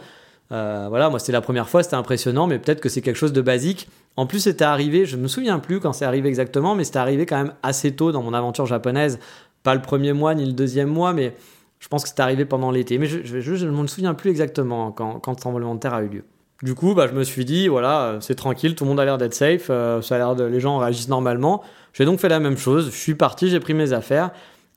Euh, 0.52 0.86
voilà, 0.88 1.10
moi 1.10 1.18
c'était 1.18 1.32
la 1.32 1.40
première 1.40 1.68
fois, 1.68 1.82
c'était 1.82 1.96
impressionnant, 1.96 2.46
mais 2.46 2.58
peut-être 2.58 2.80
que 2.80 2.88
c'est 2.88 3.02
quelque 3.02 3.16
chose 3.16 3.32
de 3.32 3.42
basique. 3.42 3.88
En 4.16 4.26
plus, 4.26 4.40
c'était 4.40 4.64
arrivé, 4.64 5.06
je 5.06 5.16
me 5.16 5.28
souviens 5.28 5.58
plus 5.58 5.80
quand 5.80 5.92
c'est 5.92 6.04
arrivé 6.04 6.28
exactement, 6.28 6.74
mais 6.74 6.84
c'était 6.84 6.98
arrivé 6.98 7.26
quand 7.26 7.36
même 7.36 7.54
assez 7.62 7.92
tôt 7.92 8.12
dans 8.12 8.22
mon 8.22 8.34
aventure 8.34 8.66
japonaise. 8.66 9.18
Pas 9.62 9.74
le 9.74 9.82
premier 9.82 10.12
mois 10.12 10.34
ni 10.34 10.44
le 10.46 10.52
deuxième 10.52 10.88
mois, 10.88 11.12
mais 11.12 11.34
je 11.82 11.88
pense 11.88 12.04
que 12.04 12.08
c'est 12.08 12.20
arrivé 12.20 12.44
pendant 12.44 12.70
l'été, 12.70 12.96
mais 12.96 13.06
je 13.06 13.66
ne 13.66 13.70
me 13.72 13.86
souviens 13.88 14.14
plus 14.14 14.30
exactement 14.30 14.92
quand, 14.92 15.18
quand 15.18 15.32
le 15.32 15.36
tremblement 15.36 15.74
de 15.74 15.80
terre 15.80 15.94
a 15.94 16.02
eu 16.02 16.08
lieu. 16.08 16.24
Du 16.62 16.76
coup, 16.76 16.94
bah, 16.94 17.08
je 17.08 17.12
me 17.12 17.24
suis 17.24 17.44
dit, 17.44 17.66
voilà, 17.66 18.02
euh, 18.02 18.20
c'est 18.20 18.36
tranquille, 18.36 18.76
tout 18.76 18.84
le 18.84 18.90
monde 18.90 19.00
a 19.00 19.04
l'air 19.04 19.18
d'être 19.18 19.34
safe, 19.34 19.66
euh, 19.68 20.00
ça 20.00 20.14
a 20.14 20.18
l'air 20.18 20.36
de, 20.36 20.44
les 20.44 20.60
gens 20.60 20.78
réagissent 20.78 21.08
normalement. 21.08 21.60
J'ai 21.92 22.04
donc 22.04 22.20
fait 22.20 22.28
la 22.28 22.38
même 22.38 22.56
chose, 22.56 22.86
je 22.92 22.96
suis 22.96 23.16
parti, 23.16 23.48
j'ai 23.48 23.58
pris 23.58 23.74
mes 23.74 23.92
affaires 23.92 24.30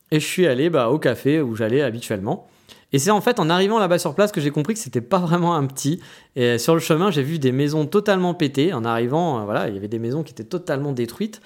et 0.09 0.19
je 0.19 0.25
suis 0.25 0.47
allé 0.47 0.71
bah, 0.71 0.89
au 0.89 0.97
café 0.97 1.41
où 1.41 1.55
j'allais 1.55 1.83
habituellement. 1.83 2.47
Et 2.91 2.97
c'est 2.97 3.11
en 3.11 3.21
fait 3.21 3.39
en 3.39 3.51
arrivant 3.51 3.77
là-bas 3.77 3.99
sur 3.99 4.15
place 4.15 4.31
que 4.31 4.41
j'ai 4.41 4.49
compris 4.49 4.73
que 4.73 4.79
c'était 4.79 4.99
pas 4.99 5.19
vraiment 5.19 5.53
un 5.53 5.67
petit. 5.67 6.01
Et 6.35 6.57
sur 6.57 6.73
le 6.73 6.79
chemin, 6.79 7.11
j'ai 7.11 7.21
vu 7.21 7.37
des 7.37 7.51
maisons 7.51 7.85
totalement 7.85 8.33
pétées. 8.33 8.73
En 8.73 8.83
arrivant, 8.83 9.41
euh, 9.41 9.43
voilà, 9.43 9.67
il 9.67 9.75
y 9.75 9.77
avait 9.77 9.87
des 9.87 9.99
maisons 9.99 10.23
qui 10.23 10.31
étaient 10.31 10.43
totalement 10.43 10.91
détruites. 10.91 11.39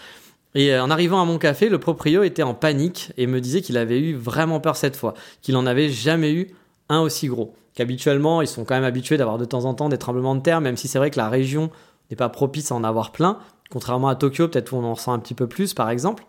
Et 0.56 0.74
euh, 0.74 0.84
en 0.84 0.90
arrivant 0.90 1.22
à 1.22 1.26
mon 1.26 1.38
café, 1.38 1.70
le 1.70 1.78
proprio 1.78 2.24
était 2.24 2.44
en 2.44 2.54
panique 2.54 3.12
et 3.18 3.28
me 3.28 3.40
disait 3.42 3.62
qu'il 3.62 3.78
avait 3.78 4.00
eu 4.00 4.16
vraiment 4.16 4.60
peur 4.60 4.76
cette 4.76 4.96
fois, 4.96 5.14
qu'il 5.42 5.54
n'en 5.54 5.66
avait 5.66 5.90
jamais 5.90 6.32
eu 6.32 6.48
un 6.90 7.02
aussi 7.02 7.28
gros. 7.28 7.54
Qu'habituellement, 7.76 8.42
ils 8.42 8.48
sont 8.48 8.66
quand 8.66 8.76
même 8.76 8.84
habitués 8.84 9.18
d'avoir 9.18 9.38
de 9.38 9.46
temps 9.46 9.66
en 9.66 9.74
temps 9.74 9.90
des 9.90 9.98
tremblements 9.98 10.36
de 10.36 10.42
terre, 10.42 10.62
même 10.62 10.76
si 10.76 10.88
c'est 10.88 10.98
vrai 10.98 11.12
que 11.12 11.18
la 11.18 11.30
région 11.30 11.70
n'est 12.10 12.16
pas 12.16 12.30
propice 12.30 12.72
à 12.72 12.76
en 12.76 12.84
avoir 12.84 13.12
plein, 13.12 13.38
contrairement 13.70 14.10
à 14.10 14.16
Tokyo, 14.16 14.48
peut-être 14.48 14.74
où 14.74 14.78
on 14.78 14.84
en 14.84 14.96
ressent 14.96 15.14
un 15.14 15.20
petit 15.20 15.36
peu 15.36 15.48
plus, 15.48 15.74
par 15.74 15.90
exemple. 15.90 16.26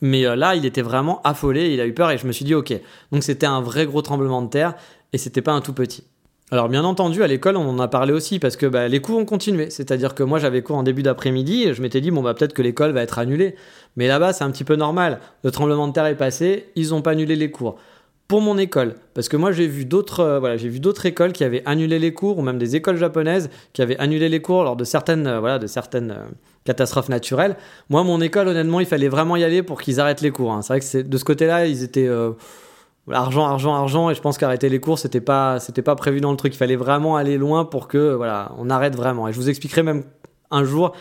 Mais 0.00 0.26
euh, 0.26 0.36
là, 0.36 0.54
il 0.56 0.66
était 0.66 0.82
vraiment 0.82 1.22
affolé, 1.22 1.72
il 1.72 1.80
a 1.80 1.86
eu 1.86 1.94
peur 1.94 2.10
et 2.10 2.18
je 2.18 2.26
me 2.26 2.32
suis 2.32 2.44
dit, 2.44 2.54
ok, 2.54 2.74
donc 3.12 3.22
c'était 3.22 3.46
un 3.46 3.60
vrai 3.60 3.86
gros 3.86 4.02
tremblement 4.02 4.42
de 4.42 4.48
terre 4.48 4.74
et 5.12 5.18
c'était 5.18 5.42
pas 5.42 5.52
un 5.52 5.60
tout 5.60 5.72
petit. 5.72 6.04
Alors 6.50 6.70
bien 6.70 6.82
entendu, 6.84 7.22
à 7.22 7.26
l'école, 7.26 7.58
on 7.58 7.68
en 7.68 7.78
a 7.78 7.88
parlé 7.88 8.12
aussi 8.12 8.38
parce 8.38 8.56
que 8.56 8.64
bah, 8.64 8.88
les 8.88 9.00
cours 9.00 9.18
ont 9.18 9.26
continué. 9.26 9.68
C'est-à-dire 9.68 10.14
que 10.14 10.22
moi, 10.22 10.38
j'avais 10.38 10.62
cours 10.62 10.76
en 10.76 10.82
début 10.82 11.02
d'après-midi 11.02 11.64
et 11.64 11.74
je 11.74 11.82
m'étais 11.82 12.00
dit, 12.00 12.10
bon, 12.10 12.22
bah, 12.22 12.32
peut-être 12.32 12.54
que 12.54 12.62
l'école 12.62 12.92
va 12.92 13.02
être 13.02 13.18
annulée. 13.18 13.54
Mais 13.96 14.08
là-bas, 14.08 14.32
c'est 14.32 14.44
un 14.44 14.50
petit 14.50 14.64
peu 14.64 14.76
normal. 14.76 15.20
Le 15.44 15.50
tremblement 15.50 15.88
de 15.88 15.92
terre 15.92 16.06
est 16.06 16.16
passé, 16.16 16.70
ils 16.74 16.90
n'ont 16.90 17.02
pas 17.02 17.10
annulé 17.10 17.36
les 17.36 17.50
cours. 17.50 17.76
Pour 18.28 18.40
mon 18.42 18.58
école, 18.58 18.94
parce 19.14 19.26
que 19.26 19.38
moi 19.38 19.52
j'ai 19.52 19.66
vu 19.66 19.86
d'autres 19.86 20.20
euh, 20.20 20.38
voilà, 20.38 20.58
j'ai 20.58 20.68
vu 20.68 20.80
d'autres 20.80 21.06
écoles 21.06 21.32
qui 21.32 21.44
avaient 21.44 21.62
annulé 21.64 21.98
les 21.98 22.12
cours 22.12 22.36
ou 22.36 22.42
même 22.42 22.58
des 22.58 22.76
écoles 22.76 22.98
japonaises 22.98 23.48
qui 23.72 23.80
avaient 23.80 23.96
annulé 23.96 24.28
les 24.28 24.42
cours 24.42 24.64
lors 24.64 24.76
de 24.76 24.84
certaines 24.84 25.26
euh, 25.26 25.40
voilà, 25.40 25.58
de 25.58 25.66
certaines 25.66 26.10
euh, 26.10 26.26
catastrophes 26.64 27.08
naturelles. 27.08 27.56
Moi 27.88 28.04
mon 28.04 28.20
école 28.20 28.48
honnêtement, 28.48 28.80
il 28.80 28.86
fallait 28.86 29.08
vraiment 29.08 29.36
y 29.36 29.44
aller 29.44 29.62
pour 29.62 29.80
qu'ils 29.80 29.98
arrêtent 29.98 30.20
les 30.20 30.30
cours 30.30 30.52
hein. 30.52 30.60
C'est 30.60 30.74
vrai 30.74 30.80
que 30.80 31.08
de 31.08 31.16
ce 31.16 31.24
côté-là, 31.24 31.68
ils 31.68 31.82
étaient 31.82 32.06
argent, 33.12 33.46
argent, 33.46 33.74
argent. 33.74 34.10
Et 34.10 34.14
je 34.14 34.20
pense 34.20 34.38
qu'arrêter 34.38 34.68
les 34.68 34.80
cours, 34.80 34.98
c'était 34.98 35.20
pas, 35.20 35.60
c'était 35.60 35.82
pas 35.82 35.94
prévu 35.94 36.20
dans 36.20 36.30
le 36.30 36.36
truc. 36.36 36.54
Il 36.54 36.58
fallait 36.58 36.76
vraiment 36.76 37.16
aller 37.16 37.38
loin 37.38 37.64
pour 37.64 37.88
que, 37.88 38.14
voilà, 38.14 38.52
on 38.58 38.70
arrête 38.70 38.96
vraiment. 38.96 39.28
Et 39.28 39.32
je 39.32 39.38
vous 39.38 39.48
expliquerai 39.48 39.82
même 39.82 40.04
un 40.50 40.64
jour. 40.64 40.92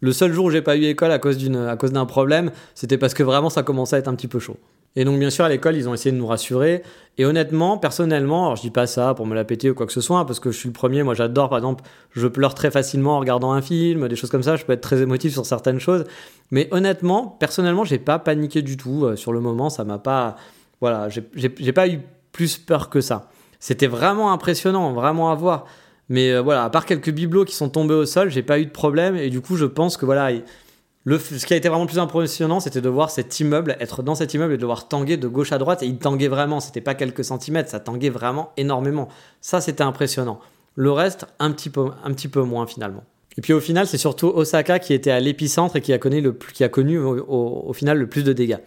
Le 0.00 0.12
seul 0.12 0.32
jour 0.32 0.46
où 0.46 0.50
j'ai 0.50 0.62
pas 0.62 0.76
eu 0.76 0.84
école 0.84 1.12
à 1.12 1.18
cause 1.18 1.36
d'une, 1.36 1.56
à 1.56 1.76
cause 1.76 1.92
d'un 1.92 2.06
problème, 2.06 2.50
c'était 2.74 2.98
parce 2.98 3.14
que 3.14 3.22
vraiment 3.22 3.50
ça 3.50 3.62
commençait 3.62 3.96
à 3.96 3.98
être 4.00 4.08
un 4.08 4.16
petit 4.16 4.26
peu 4.26 4.40
chaud. 4.40 4.56
Et 4.94 5.04
donc 5.04 5.18
bien 5.18 5.30
sûr 5.30 5.44
à 5.44 5.48
l'école 5.48 5.76
ils 5.76 5.88
ont 5.88 5.94
essayé 5.94 6.10
de 6.10 6.16
nous 6.16 6.26
rassurer. 6.26 6.82
Et 7.18 7.24
honnêtement, 7.24 7.78
personnellement, 7.78 8.46
alors 8.46 8.56
je 8.56 8.62
dis 8.62 8.70
pas 8.70 8.88
ça 8.88 9.14
pour 9.14 9.26
me 9.26 9.34
la 9.34 9.44
péter 9.44 9.70
ou 9.70 9.74
quoi 9.74 9.86
que 9.86 9.92
ce 9.92 10.00
soit, 10.00 10.18
hein, 10.18 10.24
parce 10.24 10.40
que 10.40 10.50
je 10.50 10.58
suis 10.58 10.68
le 10.68 10.72
premier. 10.72 11.04
Moi 11.04 11.14
j'adore 11.14 11.48
par 11.48 11.58
exemple, 11.58 11.84
je 12.10 12.26
pleure 12.26 12.54
très 12.54 12.72
facilement 12.72 13.16
en 13.16 13.20
regardant 13.20 13.52
un 13.52 13.62
film, 13.62 14.08
des 14.08 14.16
choses 14.16 14.30
comme 14.30 14.42
ça. 14.42 14.56
Je 14.56 14.64
peux 14.64 14.72
être 14.72 14.80
très 14.80 15.00
émotif 15.00 15.32
sur 15.32 15.46
certaines 15.46 15.78
choses. 15.78 16.04
Mais 16.50 16.68
honnêtement, 16.72 17.36
personnellement, 17.38 17.84
j'ai 17.84 17.98
pas 17.98 18.18
paniqué 18.18 18.60
du 18.60 18.76
tout 18.76 19.04
euh, 19.04 19.16
sur 19.16 19.32
le 19.32 19.40
moment. 19.40 19.70
Ça 19.70 19.84
m'a 19.84 19.98
pas 19.98 20.36
voilà, 20.82 21.08
j'ai 21.08 21.72
pas 21.72 21.86
eu 21.86 22.00
plus 22.32 22.58
peur 22.58 22.90
que 22.90 23.00
ça. 23.00 23.30
C'était 23.60 23.86
vraiment 23.86 24.32
impressionnant, 24.32 24.92
vraiment 24.92 25.30
à 25.30 25.36
voir. 25.36 25.64
Mais 26.08 26.32
euh, 26.32 26.42
voilà, 26.42 26.64
à 26.64 26.70
part 26.70 26.86
quelques 26.86 27.10
bibelots 27.10 27.44
qui 27.44 27.54
sont 27.54 27.68
tombés 27.68 27.94
au 27.94 28.04
sol, 28.04 28.30
j'ai 28.30 28.42
pas 28.42 28.58
eu 28.58 28.66
de 28.66 28.70
problème. 28.72 29.14
Et 29.14 29.30
du 29.30 29.40
coup, 29.40 29.56
je 29.56 29.64
pense 29.64 29.96
que 29.96 30.04
voilà, 30.04 30.30
ce 31.06 31.46
qui 31.46 31.54
a 31.54 31.56
été 31.56 31.68
vraiment 31.68 31.86
plus 31.86 32.00
impressionnant, 32.00 32.58
c'était 32.58 32.80
de 32.80 32.88
voir 32.88 33.10
cet 33.10 33.38
immeuble, 33.38 33.76
être 33.78 34.02
dans 34.02 34.16
cet 34.16 34.34
immeuble 34.34 34.54
et 34.54 34.58
de 34.58 34.66
voir 34.66 34.88
tanguer 34.88 35.16
de 35.16 35.28
gauche 35.28 35.52
à 35.52 35.58
droite. 35.58 35.84
Et 35.84 35.86
il 35.86 35.98
tanguait 35.98 36.26
vraiment, 36.26 36.58
c'était 36.58 36.80
pas 36.80 36.94
quelques 36.94 37.22
centimètres, 37.22 37.70
ça 37.70 37.78
tanguait 37.78 38.10
vraiment 38.10 38.50
énormément. 38.56 39.06
Ça, 39.40 39.60
c'était 39.60 39.84
impressionnant. 39.84 40.40
Le 40.74 40.90
reste, 40.90 41.26
un 41.38 41.52
petit 41.52 41.70
peu, 41.70 41.90
un 42.02 42.12
petit 42.12 42.26
peu 42.26 42.42
moins 42.42 42.66
finalement. 42.66 43.04
Et 43.38 43.40
puis 43.40 43.52
au 43.52 43.60
final, 43.60 43.86
c'est 43.86 43.98
surtout 43.98 44.26
Osaka 44.26 44.80
qui 44.80 44.94
était 44.94 45.12
à 45.12 45.20
l'épicentre 45.20 45.76
et 45.76 45.80
qui 45.80 45.92
a 45.92 45.98
connu, 45.98 46.20
le, 46.20 46.32
qui 46.32 46.64
a 46.64 46.68
connu 46.68 46.98
au 46.98 47.72
final 47.72 47.98
le 47.98 48.08
plus 48.08 48.24
de 48.24 48.32
dégâts. 48.32 48.58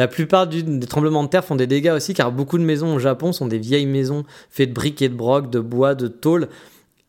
La 0.00 0.08
plupart 0.08 0.46
des 0.46 0.86
tremblements 0.86 1.24
de 1.24 1.28
terre 1.28 1.44
font 1.44 1.56
des 1.56 1.66
dégâts 1.66 1.92
aussi, 1.94 2.14
car 2.14 2.32
beaucoup 2.32 2.56
de 2.56 2.64
maisons 2.64 2.94
au 2.94 2.98
Japon 2.98 3.34
sont 3.34 3.46
des 3.46 3.58
vieilles 3.58 3.84
maisons 3.84 4.24
faites 4.48 4.70
de 4.70 4.74
briques 4.74 5.02
et 5.02 5.10
de 5.10 5.14
broc, 5.14 5.50
de 5.50 5.60
bois, 5.60 5.94
de 5.94 6.08
tôle. 6.08 6.48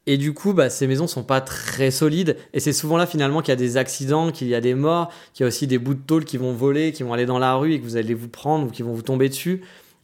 Et 0.08 0.18
du 0.18 0.34
coup, 0.34 0.52
bah, 0.52 0.70
ces 0.70 0.88
maisons 0.88 1.08
sont 1.08 1.24
pas 1.24 1.40
très 1.40 1.90
solides. 1.90 2.36
Et 2.54 2.60
c'est 2.60 2.74
souvent 2.74 2.98
là 2.98 3.08
finalement 3.08 3.40
qu'il 3.40 3.54
y 3.54 3.54
a 3.54 3.56
des 3.56 3.78
accidents, 3.78 4.34
qu'il 4.34 4.50
y 4.50 4.56
a 4.56 4.60
des 4.60 4.76
morts, 4.76 5.10
qu'il 5.34 5.46
y 5.46 5.46
a 5.46 5.48
aussi 5.48 5.68
des 5.68 5.78
bouts 5.78 5.94
de 5.94 6.02
tôle 6.02 6.26
qui 6.26 6.36
vont 6.36 6.52
voler, 6.52 6.92
qui 6.92 7.04
vont 7.04 7.14
aller 7.14 7.26
dans 7.26 7.40
la 7.40 7.56
rue 7.56 7.72
et 7.76 7.80
que 7.80 7.86
vous 7.86 7.96
allez 7.96 8.14
vous 8.14 8.28
prendre 8.28 8.68
ou 8.68 8.70
qui 8.72 8.84
vont 8.84 8.92
vous 8.92 9.04
tomber 9.04 9.30
dessus. 9.30 9.62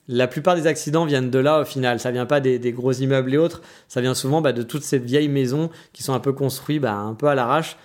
La 0.08 0.30
plupart 0.30 0.56
des 0.56 0.66
accidents 0.66 1.04
viennent 1.04 1.30
de 1.30 1.40
là 1.40 1.60
au 1.60 1.66
final. 1.66 2.00
Ça 2.00 2.12
vient 2.12 2.26
pas 2.26 2.40
des, 2.40 2.72
gros 2.72 2.94
immeubles 2.94 3.34
et 3.34 3.38
autres. 3.38 3.64
Ça 3.90 4.00
vient 4.00 4.16
souvent 4.16 4.40
bah, 4.40 4.54
de 4.54 4.64
toutes 4.64 4.84
ces 4.84 4.98
vieilles 4.98 5.28
maisons 5.28 5.72
qui 5.92 6.04
sont 6.04 6.14
un 6.14 6.22
peu 6.22 6.32
construites 6.32 6.84
bah, 6.84 6.94
un 6.94 7.16
peu 7.16 7.28
à 7.28 7.36
l'arrache. 7.36 7.76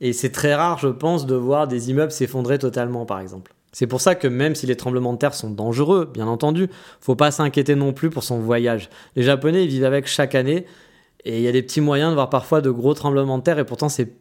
Et 0.00 0.12
c'est 0.12 0.30
très 0.30 0.54
rare, 0.54 0.78
je 0.78 0.86
pense, 0.86 1.26
de 1.26 1.34
voir 1.34 1.66
des 1.66 1.90
immeubles 1.90 2.12
s'effondrer 2.12 2.60
totalement, 2.60 3.06
par 3.06 3.18
exemple. 3.18 3.52
C'est 3.72 3.86
pour 3.86 4.00
ça 4.00 4.14
que 4.14 4.28
même 4.28 4.54
si 4.54 4.66
les 4.66 4.76
tremblements 4.76 5.14
de 5.14 5.18
terre 5.18 5.34
sont 5.34 5.50
dangereux, 5.50 6.10
bien 6.12 6.26
entendu, 6.26 6.68
faut 7.00 7.16
pas 7.16 7.30
s'inquiéter 7.30 7.74
non 7.74 7.92
plus 7.92 8.10
pour 8.10 8.22
son 8.22 8.38
voyage. 8.38 8.90
Les 9.16 9.22
Japonais 9.22 9.64
ils 9.64 9.70
vivent 9.70 9.84
avec 9.84 10.06
chaque 10.06 10.34
année 10.34 10.66
et 11.24 11.38
il 11.38 11.42
y 11.42 11.48
a 11.48 11.52
des 11.52 11.62
petits 11.62 11.80
moyens 11.80 12.10
de 12.10 12.14
voir 12.14 12.28
parfois 12.28 12.60
de 12.60 12.70
gros 12.70 12.92
tremblements 12.94 13.38
de 13.38 13.42
terre 13.42 13.58
et 13.58 13.64
pourtant 13.64 13.88
c'est 13.88 14.14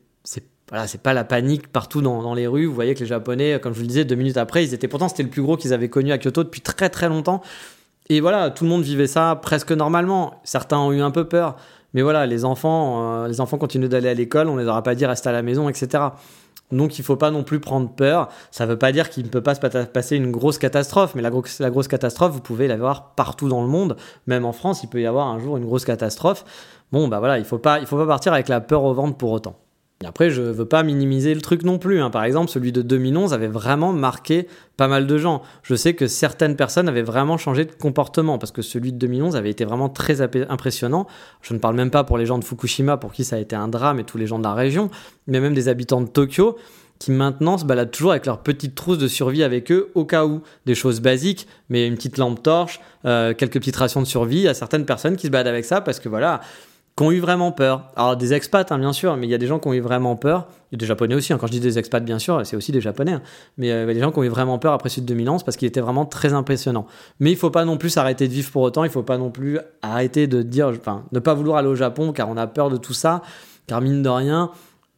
voilà, 0.70 0.88
c'est 0.88 1.02
pas 1.02 1.14
la 1.14 1.26
panique 1.26 1.68
partout 1.68 2.02
dans, 2.02 2.34
les 2.34 2.48
rues. 2.48 2.66
Vous 2.66 2.74
voyez 2.74 2.94
que 2.94 3.02
les 3.02 3.06
Japonais, 3.06 3.60
comme 3.62 3.74
je 3.74 3.80
vous 3.80 3.84
le 3.84 3.90
disais, 3.90 4.06
deux 4.06 4.16
minutes 4.16 4.38
après, 4.38 4.64
ils 4.64 4.74
étaient 4.74 4.88
pourtant 4.88 5.10
c'était 5.10 5.24
le 5.24 5.30
plus 5.30 5.42
gros 5.42 5.58
qu'ils 5.58 5.74
avaient 5.74 5.90
connu 5.90 6.14
à 6.14 6.18
Kyoto 6.18 6.46
depuis 6.46 6.62
très 6.62 6.90
très 6.90 7.10
longtemps. 7.10 7.42
Et 8.08 8.22
voilà, 8.22 8.52
tout 8.52 8.64
le 8.64 8.70
monde 8.70 8.82
vivait 8.82 9.08
ça 9.08 9.38
presque 9.42 9.74
normalement. 9.74 10.40
Certains 10.46 10.80
ont 10.80 10.94
eu 10.94 11.02
un 11.02 11.12
peu 11.12 11.26
peur, 11.26 11.58
mais 11.94 12.02
voilà, 12.02 12.26
les 12.26 12.46
enfants, 12.46 13.24
euh, 13.24 13.28
les 13.28 13.42
enfants 13.42 13.58
continuent 13.58 13.90
d'aller 13.90 14.08
à 14.08 14.14
l'école, 14.14 14.48
on 14.48 14.56
les 14.56 14.66
aura 14.66 14.82
pas 14.82 14.96
dit 14.96 15.06
rester 15.06 15.28
à 15.28 15.34
la 15.34 15.42
maison, 15.42 15.68
etc. 15.68 16.04
Donc 16.72 17.00
il 17.00 17.04
faut 17.04 17.16
pas 17.16 17.32
non 17.32 17.44
plus 17.44 17.60
prendre 17.60 17.90
peur. 17.90 18.30
Ça 18.52 18.66
veut 18.66 18.78
pas 18.78 18.92
dire 18.92 19.10
qu'il 19.10 19.24
ne 19.24 19.30
peut 19.30 19.42
pas 19.42 19.56
se 19.56 19.60
passer 19.60 20.16
une 20.16 20.32
grosse 20.32 20.58
catastrophe, 20.58 21.16
mais 21.16 21.22
la, 21.22 21.30
grosse 21.30 21.88
catastrophe, 21.88 22.32
vous 22.32 22.42
pouvez 22.42 22.68
l'avoir 22.68 23.14
partout 23.16 23.50
dans 23.50 23.62
le 23.62 23.68
monde. 23.68 23.98
Même 24.28 24.46
en 24.46 24.54
France, 24.54 24.84
il 24.84 24.88
peut 24.88 25.02
y 25.02 25.06
avoir 25.06 25.28
un 25.28 25.40
jour 25.40 25.58
une 25.58 25.66
grosse 25.66 25.86
catastrophe. 25.86 26.46
Bon, 26.92 27.08
bah 27.08 27.20
voilà, 27.20 27.38
il 27.38 27.46
faut 27.46 27.58
faut 27.58 27.98
pas 27.98 28.08
partir 28.08 28.34
avec 28.34 28.50
la 28.50 28.62
peur 28.62 28.84
au 28.84 28.94
ventre 28.94 29.18
pour 29.18 29.32
autant. 29.32 29.56
Après, 30.06 30.30
je 30.30 30.42
veux 30.42 30.66
pas 30.66 30.84
minimiser 30.84 31.34
le 31.34 31.42
truc 31.42 31.64
non 31.64 31.78
plus. 31.78 32.02
Hein. 32.02 32.10
Par 32.10 32.24
exemple, 32.24 32.50
celui 32.50 32.72
de 32.72 32.82
2011 32.82 33.34
avait 33.34 33.48
vraiment 33.48 33.94
marqué 33.94 34.48
pas 34.78 34.88
mal 34.88 35.08
de 35.08 35.18
gens. 35.18 35.42
Je 35.64 35.76
sais 35.76 35.94
que 35.94 36.08
certaines 36.08 36.56
personnes 36.56 36.88
avaient 36.88 37.02
vraiment 37.02 37.38
changé 37.38 37.66
de 37.66 37.72
comportement 37.72 38.38
parce 38.38 38.52
que 38.52 38.62
celui 38.62 38.92
de 38.92 38.98
2011 38.98 39.36
avait 39.36 39.52
été 39.52 39.66
vraiment 39.66 39.90
très 39.90 40.22
impressionnant. 40.22 41.08
Je 41.42 41.54
ne 41.54 41.60
parle 41.60 41.76
même 41.76 41.92
pas 41.92 42.04
pour 42.04 42.18
les 42.18 42.26
gens 42.26 42.40
de 42.40 42.44
Fukushima 42.44 42.98
pour 42.98 43.12
qui 43.12 43.24
ça 43.24 43.36
a 43.36 43.40
été 43.40 43.56
un 43.56 43.68
drame 43.68 44.00
et 44.00 44.04
tous 44.04 44.18
les 44.18 44.28
gens 44.28 44.40
de 44.40 44.44
la 44.44 44.54
région, 44.54 44.90
mais 45.28 45.40
même 45.40 45.54
des 45.54 45.68
habitants 45.68 46.02
de 46.02 46.08
Tokyo 46.08 46.58
qui 47.02 47.10
maintenant 47.10 47.58
se 47.58 47.66
baladent 47.66 47.90
toujours 47.90 48.12
avec 48.12 48.28
leur 48.28 48.44
petite 48.44 48.76
trousse 48.76 49.00
de 49.00 49.08
survie 49.08 49.42
avec 49.42 49.72
eux 49.72 49.90
au 49.96 50.06
cas 50.06 50.24
où. 50.24 50.44
Des 50.68 50.76
choses 50.76 51.02
basiques, 51.02 51.48
mais 51.68 51.88
une 51.88 51.96
petite 51.96 52.20
lampe 52.20 52.44
torche, 52.44 52.80
euh, 53.06 53.34
quelques 53.34 53.56
petites 53.56 53.76
rations 53.76 54.02
de 54.02 54.06
survie. 54.06 54.38
Il 54.38 54.44
y 54.44 54.48
a 54.48 54.54
certaines 54.54 54.86
personnes 54.86 55.16
qui 55.16 55.26
se 55.26 55.32
baladent 55.32 55.48
avec 55.48 55.66
ça 55.66 55.82
parce 55.82 56.00
que 56.00 56.10
voilà, 56.10 56.42
qui 57.02 57.08
ont 57.08 57.12
eu 57.12 57.20
vraiment 57.20 57.52
peur. 57.52 57.86
Alors 57.96 58.16
des 58.16 58.34
expats, 58.34 58.72
hein, 58.72 58.78
bien 58.78 58.94
sûr, 58.94 59.18
mais 59.18 59.26
il 59.26 59.30
y 59.32 59.34
a 59.34 59.40
des 59.40 59.48
gens 59.48 59.58
qui 59.58 59.68
ont 59.68 59.74
eu 59.74 59.80
vraiment 59.80 60.16
peur. 60.16 60.48
Il 60.72 60.76
y 60.76 60.78
a 60.78 60.78
des 60.78 60.86
Japonais 60.86 61.16
aussi. 61.16 61.34
Hein. 61.34 61.38
Quand 61.40 61.48
je 61.48 61.52
dis 61.52 61.60
des 61.60 61.80
expats, 61.80 62.04
bien 62.04 62.20
sûr, 62.20 62.46
c'est 62.46 62.56
aussi 62.56 62.72
des 62.72 62.80
Japonais. 62.80 63.14
Hein. 63.14 63.22
Mais 63.58 63.72
euh, 63.72 63.86
il 63.86 63.88
y 63.88 63.92
a 63.92 63.94
des 63.96 64.00
gens 64.00 64.12
qui 64.12 64.20
ont 64.20 64.24
eu 64.24 64.30
vraiment 64.30 64.60
peur 64.60 64.74
après 64.74 64.90
Sud 64.90 65.06
2011 65.06 65.44
parce 65.44 65.58
qu'il 65.58 65.68
était 65.68 65.82
vraiment 65.82 66.06
très 66.06 66.34
impressionnant. 66.34 66.86
Mais 67.20 67.32
il 67.32 67.38
faut 67.38 67.50
pas 67.50 67.66
non 67.66 67.78
plus 67.78 67.90
s'arrêter 67.90 68.28
de 68.28 68.34
vivre 68.34 68.52
pour 68.52 68.62
autant. 68.62 68.84
Il 68.84 68.92
faut 68.92 69.02
pas 69.02 69.18
non 69.18 69.32
plus 69.32 69.60
arrêter 69.82 70.28
de 70.28 70.44
dire, 70.44 70.68
enfin, 70.68 71.04
ne 71.12 71.20
pas 71.20 71.34
vouloir 71.34 71.58
aller 71.58 71.70
au 71.70 71.76
Japon 71.76 72.14
car 72.14 72.30
on 72.30 72.38
a 72.38 72.46
peur 72.46 72.70
de 72.70 72.78
tout 72.78 72.94
ça. 72.94 73.24
Car 73.66 73.82
mine 73.82 74.04
de 74.04 74.10
rien, 74.10 74.52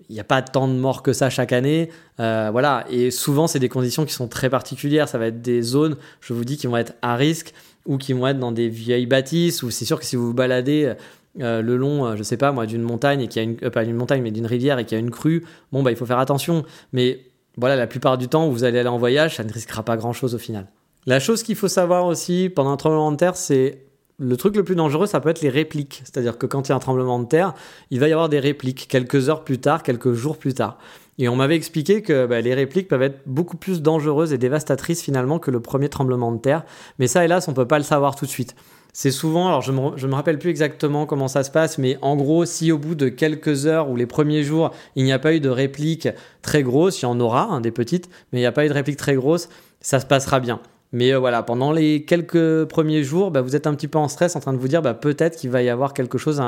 il 0.10 0.14
n'y 0.14 0.20
a 0.20 0.26
pas 0.26 0.42
tant 0.42 0.68
de 0.68 0.74
morts 0.74 1.04
que 1.04 1.14
ça 1.14 1.30
chaque 1.30 1.54
année. 1.54 1.90
Euh, 2.20 2.50
voilà. 2.52 2.86
Et 2.90 3.12
souvent, 3.12 3.48
c'est 3.48 3.60
des 3.60 3.70
conditions 3.70 4.04
qui 4.04 4.14
sont 4.14 4.28
très 4.28 4.50
particulières. 4.50 5.08
Ça 5.08 5.18
va 5.18 5.28
être 5.28 5.42
des 5.42 5.62
zones, 5.62 5.96
je 6.20 6.34
vous 6.34 6.44
dis, 6.44 6.58
qui 6.58 6.68
vont 6.68 6.76
être 6.76 6.96
à 7.02 7.16
risque 7.16 7.54
ou 7.86 7.98
qui 7.98 8.14
vont 8.14 8.28
être 8.28 8.40
dans 8.40 8.52
des 8.52 8.68
vieilles 8.68 9.06
bâtisses. 9.06 9.64
Ou 9.64 9.72
c'est 9.72 9.86
sûr 9.86 10.00
que 10.00 10.06
si 10.06 10.18
vous 10.18 10.28
vous 10.28 10.34
baladez 10.34 10.94
euh, 11.42 11.62
le 11.62 11.78
long, 11.78 12.06
euh, 12.06 12.16
je 12.16 12.24
sais 12.24 12.38
pas 12.38 12.52
moi, 12.52 12.66
d'une 12.66 12.82
montagne 12.82 13.22
et 13.22 13.28
qu'il 13.28 13.42
y 13.42 13.46
a 13.46 13.50
une, 13.50 13.58
euh, 13.64 13.70
pas 13.70 13.84
d'une 13.84 13.96
montagne 13.96 14.22
mais 14.22 14.32
d'une 14.32 14.46
rivière 14.46 14.78
et 14.78 14.86
qu'il 14.86 14.98
y 14.98 15.02
a 15.02 15.04
une 15.04 15.12
crue, 15.12 15.44
bon 15.72 15.82
bah 15.82 15.92
il 15.92 15.98
faut 15.98 16.06
faire 16.06 16.20
attention. 16.20 16.64
Mais 16.92 17.22
voilà, 17.58 17.76
la 17.76 17.88
plupart 17.88 18.18
du 18.18 18.28
temps 18.28 18.50
vous 18.50 18.64
allez 18.64 18.80
aller 18.80 18.90
en 18.90 18.98
voyage, 18.98 19.38
ça 19.38 19.44
ne 19.44 19.52
risquera 19.52 19.84
pas 19.84 19.98
grand 19.98 20.14
chose 20.14 20.36
au 20.36 20.38
final. 20.38 20.68
La 21.06 21.20
chose 21.20 21.44
qu'il 21.44 21.56
faut 21.56 21.68
savoir 21.68 22.06
aussi 22.06 22.50
pendant 22.54 22.72
un 22.72 22.78
tremblement 22.78 23.12
de 23.12 23.18
terre, 23.18 23.36
c'est 23.36 23.86
le 24.20 24.38
truc 24.38 24.56
le 24.56 24.64
plus 24.64 24.76
dangereux, 24.76 25.08
ça 25.08 25.20
peut 25.20 25.30
être 25.30 25.42
les 25.42 25.50
répliques. 25.50 26.02
C'est-à-dire 26.04 26.38
que 26.38 26.46
quand 26.46 26.68
il 26.68 26.70
y 26.70 26.74
a 26.74 26.76
un 26.76 26.80
tremblement 26.80 27.20
de 27.20 27.26
terre, 27.26 27.54
il 27.90 28.00
va 28.00 28.08
y 28.08 28.14
avoir 28.14 28.30
des 28.30 28.40
répliques 28.40 28.88
quelques 28.88 29.28
heures 29.28 29.44
plus 29.44 29.58
tard, 29.58 29.84
quelques 29.84 30.14
jours 30.14 30.38
plus 30.38 30.54
tard. 30.54 30.78
Et 31.20 31.28
on 31.30 31.36
m'avait 31.36 31.56
expliqué 31.56 32.02
que 32.02 32.26
bah, 32.26 32.42
les 32.42 32.54
répliques 32.54 32.88
peuvent 32.88 33.02
être 33.02 33.20
beaucoup 33.26 33.58
plus 33.58 33.82
dangereuses 33.82 34.34
et 34.34 34.38
dévastatrices 34.38 35.02
finalement 35.02 35.40
que 35.40 35.52
le 35.52 35.60
premier 35.60 35.90
tremblement 35.90 36.32
de 36.32 36.40
terre. 36.40 36.64
Mais 37.00 37.08
ça, 37.08 37.26
hélas, 37.26 37.48
on 37.48 37.54
peut 37.54 37.68
pas 37.68 37.78
le 37.78 37.84
savoir 37.84 38.16
tout 38.16 38.26
de 38.26 38.32
suite. 38.32 38.56
C'est 38.96 39.12
souvent, 39.12 39.48
alors 39.48 39.62
je 39.62 39.72
me, 39.72 40.08
me 40.08 40.14
rappelle 40.14 40.38
plus 40.38 40.52
exactement 40.52 41.06
comment 41.08 41.28
ça 41.28 41.44
se 41.44 41.50
passe, 41.50 41.80
mais 41.80 41.98
en 42.02 42.16
gros, 42.16 42.46
si 42.46 42.72
au 42.72 42.78
bout 42.78 42.94
de 42.94 43.10
quelques 43.10 43.66
heures 43.66 43.90
ou 43.90 43.96
les 43.96 44.06
premiers 44.06 44.44
jours, 44.44 44.72
il 44.96 45.04
n'y 45.04 45.12
a 45.12 45.20
pas 45.20 45.34
eu 45.34 45.40
de 45.40 45.50
réplique 45.50 46.08
très 46.44 46.62
grosse, 46.62 47.02
il 47.02 47.06
y 47.06 47.08
en 47.08 47.20
aura, 47.20 47.44
hein, 47.44 47.60
des 47.60 47.72
petites, 47.72 48.08
mais 48.32 48.40
il 48.40 48.42
n'y 48.44 48.48
a 48.48 48.52
pas 48.52 48.66
eu 48.66 48.70
de 48.70 48.74
réplique 48.74 48.98
très 48.98 49.16
grosse, 49.16 49.50
ça 49.82 50.00
se 50.00 50.06
passera 50.06 50.40
bien. 50.40 50.60
Mais 50.92 51.12
euh, 51.12 51.18
voilà, 51.18 51.42
pendant 51.42 51.72
les 51.72 52.06
quelques 52.06 52.66
premiers 52.66 53.04
jours, 53.04 53.32
bah, 53.32 53.42
vous 53.42 53.56
êtes 53.56 53.66
un 53.66 53.74
petit 53.74 53.88
peu 53.88 53.98
en 53.98 54.08
stress, 54.08 54.36
en 54.36 54.40
train 54.40 54.54
de 54.54 54.60
vous 54.60 54.68
dire 54.68 54.84
bah, 54.84 54.94
peut-être 54.94 55.38
qu'il 55.38 55.50
va 55.50 55.64
y 55.64 55.70
avoir 55.70 55.96
quelque 55.96 56.20
chose, 56.20 56.40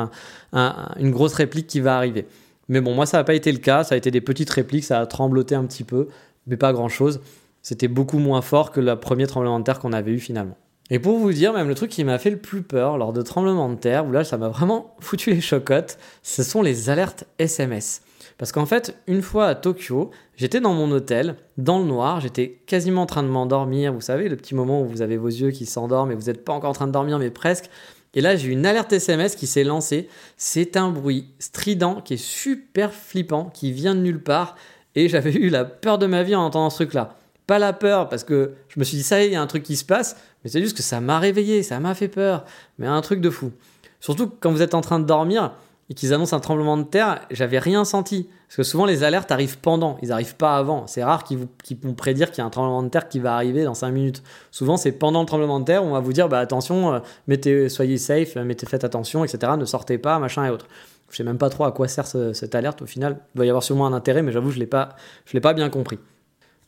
une 0.54 1.12
grosse 1.12 1.34
réplique 1.34 1.66
qui 1.66 1.80
va 1.80 1.98
arriver. 1.98 2.28
Mais 2.70 2.82
bon, 2.82 2.94
moi, 2.94 3.06
ça 3.06 3.18
n'a 3.18 3.24
pas 3.24 3.34
été 3.34 3.52
le 3.52 3.60
cas. 3.60 3.84
Ça 3.84 3.96
a 3.96 3.98
été 3.98 4.12
des 4.12 4.22
petites 4.22 4.50
répliques, 4.50 4.84
ça 4.84 5.00
a 5.00 5.06
trembloté 5.06 5.56
un 5.56 5.66
petit 5.66 5.84
peu, 5.84 6.08
mais 6.48 6.58
pas 6.58 6.74
grand-chose. 6.74 7.22
C'était 7.62 7.88
beaucoup 7.88 8.20
moins 8.20 8.42
fort 8.42 8.72
que 8.72 8.80
le 8.80 8.96
premier 8.96 9.28
tremblement 9.28 9.60
de 9.60 9.64
terre 9.64 9.80
qu'on 9.80 9.94
avait 9.94 10.12
eu 10.12 10.20
finalement. 10.20 10.58
Et 10.92 11.00
pour 11.00 11.18
vous 11.18 11.34
dire, 11.34 11.52
même 11.52 11.68
le 11.68 11.74
truc 11.74 11.90
qui 11.90 12.04
m'a 12.04 12.20
fait 12.20 12.30
le 12.30 12.38
plus 12.38 12.62
peur 12.62 12.98
lors 12.98 13.12
de 13.12 13.24
tremblements 13.24 13.70
de 13.70 13.76
terre, 13.76 14.06
où 14.06 14.12
là 14.12 14.24
ça 14.24 14.38
m'a 14.38 14.50
vraiment 14.50 14.96
foutu 15.00 15.32
les 15.32 15.42
chocottes, 15.42 15.98
ce 16.22 16.44
sont 16.44 16.62
les 16.62 16.90
alertes 16.90 17.26
SMS. 17.40 18.02
Parce 18.38 18.52
qu'en 18.52 18.66
fait, 18.66 18.96
une 19.08 19.22
fois 19.22 19.48
à 19.48 19.56
Tokyo, 19.56 20.12
j'étais 20.36 20.60
dans 20.60 20.74
mon 20.74 20.92
hôtel, 20.92 21.38
dans 21.58 21.80
le 21.80 21.86
noir, 21.86 22.20
j'étais 22.20 22.60
quasiment 22.68 23.04
en 23.04 23.06
train 23.06 23.24
de 23.24 23.30
m'endormir, 23.30 23.94
vous 23.94 24.02
savez, 24.02 24.28
le 24.28 24.36
petit 24.36 24.54
moment 24.54 24.82
où 24.82 24.86
vous 24.86 25.02
avez 25.02 25.18
vos 25.18 25.30
yeux 25.30 25.52
qui 25.52 25.66
s'endorment 25.66 26.12
et 26.12 26.16
vous 26.16 26.26
n'êtes 26.26 26.44
pas 26.44 26.54
encore 26.54 26.70
en 26.70 26.74
train 26.74 26.88
de 26.88 26.92
dormir, 26.92 27.18
mais 27.18 27.32
presque. 27.32 27.70
Et 28.14 28.22
là, 28.22 28.36
j'ai 28.36 28.50
une 28.50 28.66
alerte 28.66 28.94
SMS 28.94 29.36
qui 29.36 29.48
s'est 29.48 29.64
lancée. 29.64 30.08
C'est 30.38 30.78
un 30.78 30.90
bruit 30.90 31.28
strident 31.40 32.02
qui 32.02 32.14
est 32.14 32.24
super 32.24 32.94
flippant, 32.94 33.52
qui 33.54 33.72
vient 33.72 33.96
de 33.96 34.02
nulle 34.02 34.24
part. 34.24 34.56
Et 34.96 35.10
j'avais 35.10 35.34
eu 35.34 35.50
la 35.50 35.66
peur 35.66 35.98
de 35.98 36.06
ma 36.06 36.24
vie 36.24 36.36
en 36.36 36.46
entendant 36.46 36.70
ce 36.70 36.78
truc-là. 36.78 37.18
Pas 37.48 37.60
la 37.60 37.74
peur, 37.74 38.10
parce 38.10 38.24
que 38.24 38.54
je 38.70 38.80
me 38.80 38.84
suis 38.84 38.98
dit, 38.98 39.04
ça 39.04 39.20
y 39.20 39.26
est, 39.26 39.28
il 39.28 39.34
y 39.34 39.36
a 39.36 39.42
un 39.42 39.48
truc 39.48 39.64
qui 39.64 39.76
se 39.76 39.86
passe, 39.86 40.16
mais 40.44 40.50
c'est 40.50 40.62
juste 40.62 40.76
que 40.76 40.84
ça 40.84 41.00
m'a 41.00 41.20
réveillé, 41.20 41.64
ça 41.64 41.80
m'a 41.80 41.94
fait 41.94 42.08
peur. 42.08 42.46
Mais 42.80 42.88
un 42.88 43.02
truc 43.02 43.22
de 43.22 43.30
fou. 43.30 43.52
Surtout 44.00 44.32
quand 44.40 44.52
vous 44.52 44.62
êtes 44.62 44.74
en 44.74 44.82
train 44.82 45.00
de 45.00 45.06
dormir 45.06 45.54
et 45.90 45.94
qu'ils 45.94 46.14
annoncent 46.14 46.36
un 46.36 46.40
tremblement 46.40 46.78
de 46.78 46.84
terre, 46.84 47.22
j'avais 47.30 47.60
rien 47.60 47.86
senti. 47.86 48.28
Parce 48.48 48.58
que 48.58 48.64
souvent 48.64 48.86
les 48.86 49.04
alertes 49.04 49.32
arrivent 49.32 49.60
pendant, 49.60 49.98
ils 50.02 50.10
n'arrivent 50.10 50.36
pas 50.36 50.58
avant. 50.58 50.88
C'est 50.88 51.04
rare 51.04 51.24
qu'ils, 51.24 51.48
vont 51.82 51.94
prédire 51.94 52.32
qu'il 52.32 52.40
y 52.40 52.42
a 52.42 52.46
un 52.46 52.50
tremblement 52.50 52.82
de 52.84 52.90
terre 52.90 53.08
qui 53.08 53.20
va 53.20 53.36
arriver 53.36 53.64
dans 53.64 53.74
5 53.74 53.92
minutes. 53.92 54.24
Souvent 54.52 54.78
c'est 54.78 54.92
pendant 54.92 55.22
le 55.22 55.26
tremblement 55.26 55.60
de 55.60 55.66
terre 55.66 55.84
on 55.84 55.92
va 55.92 56.00
vous 56.00 56.14
dire 56.14 56.30
bah, 56.30 56.40
attention, 56.40 56.94
euh, 56.94 57.00
mettez, 57.28 57.70
soyez 57.70 57.98
safe, 57.98 58.36
mettez, 58.36 58.66
faites 58.66 58.84
attention, 58.84 59.24
etc. 59.24 59.54
Ne 59.58 59.66
sortez 59.66 59.98
pas, 59.98 60.18
machin 60.20 60.46
et 60.46 60.50
autres. 60.50 60.68
Je 61.12 61.18
sais 61.18 61.24
même 61.24 61.38
pas 61.38 61.50
trop 61.50 61.66
à 61.66 61.72
quoi 61.72 61.88
sert 61.88 62.08
cette 62.08 62.56
alerte 62.56 62.82
au 62.82 62.88
final. 62.88 63.20
Il 63.34 63.38
doit 63.38 63.46
y 63.46 63.50
avoir 63.50 63.64
sûrement 63.64 63.86
un 63.86 63.94
intérêt, 63.94 64.24
mais 64.24 64.32
j'avoue, 64.32 64.50
je 64.50 64.58
ne 64.58 64.62
l'ai 64.62 65.42
pas 65.42 65.54
bien 65.54 65.70
compris. 65.70 66.00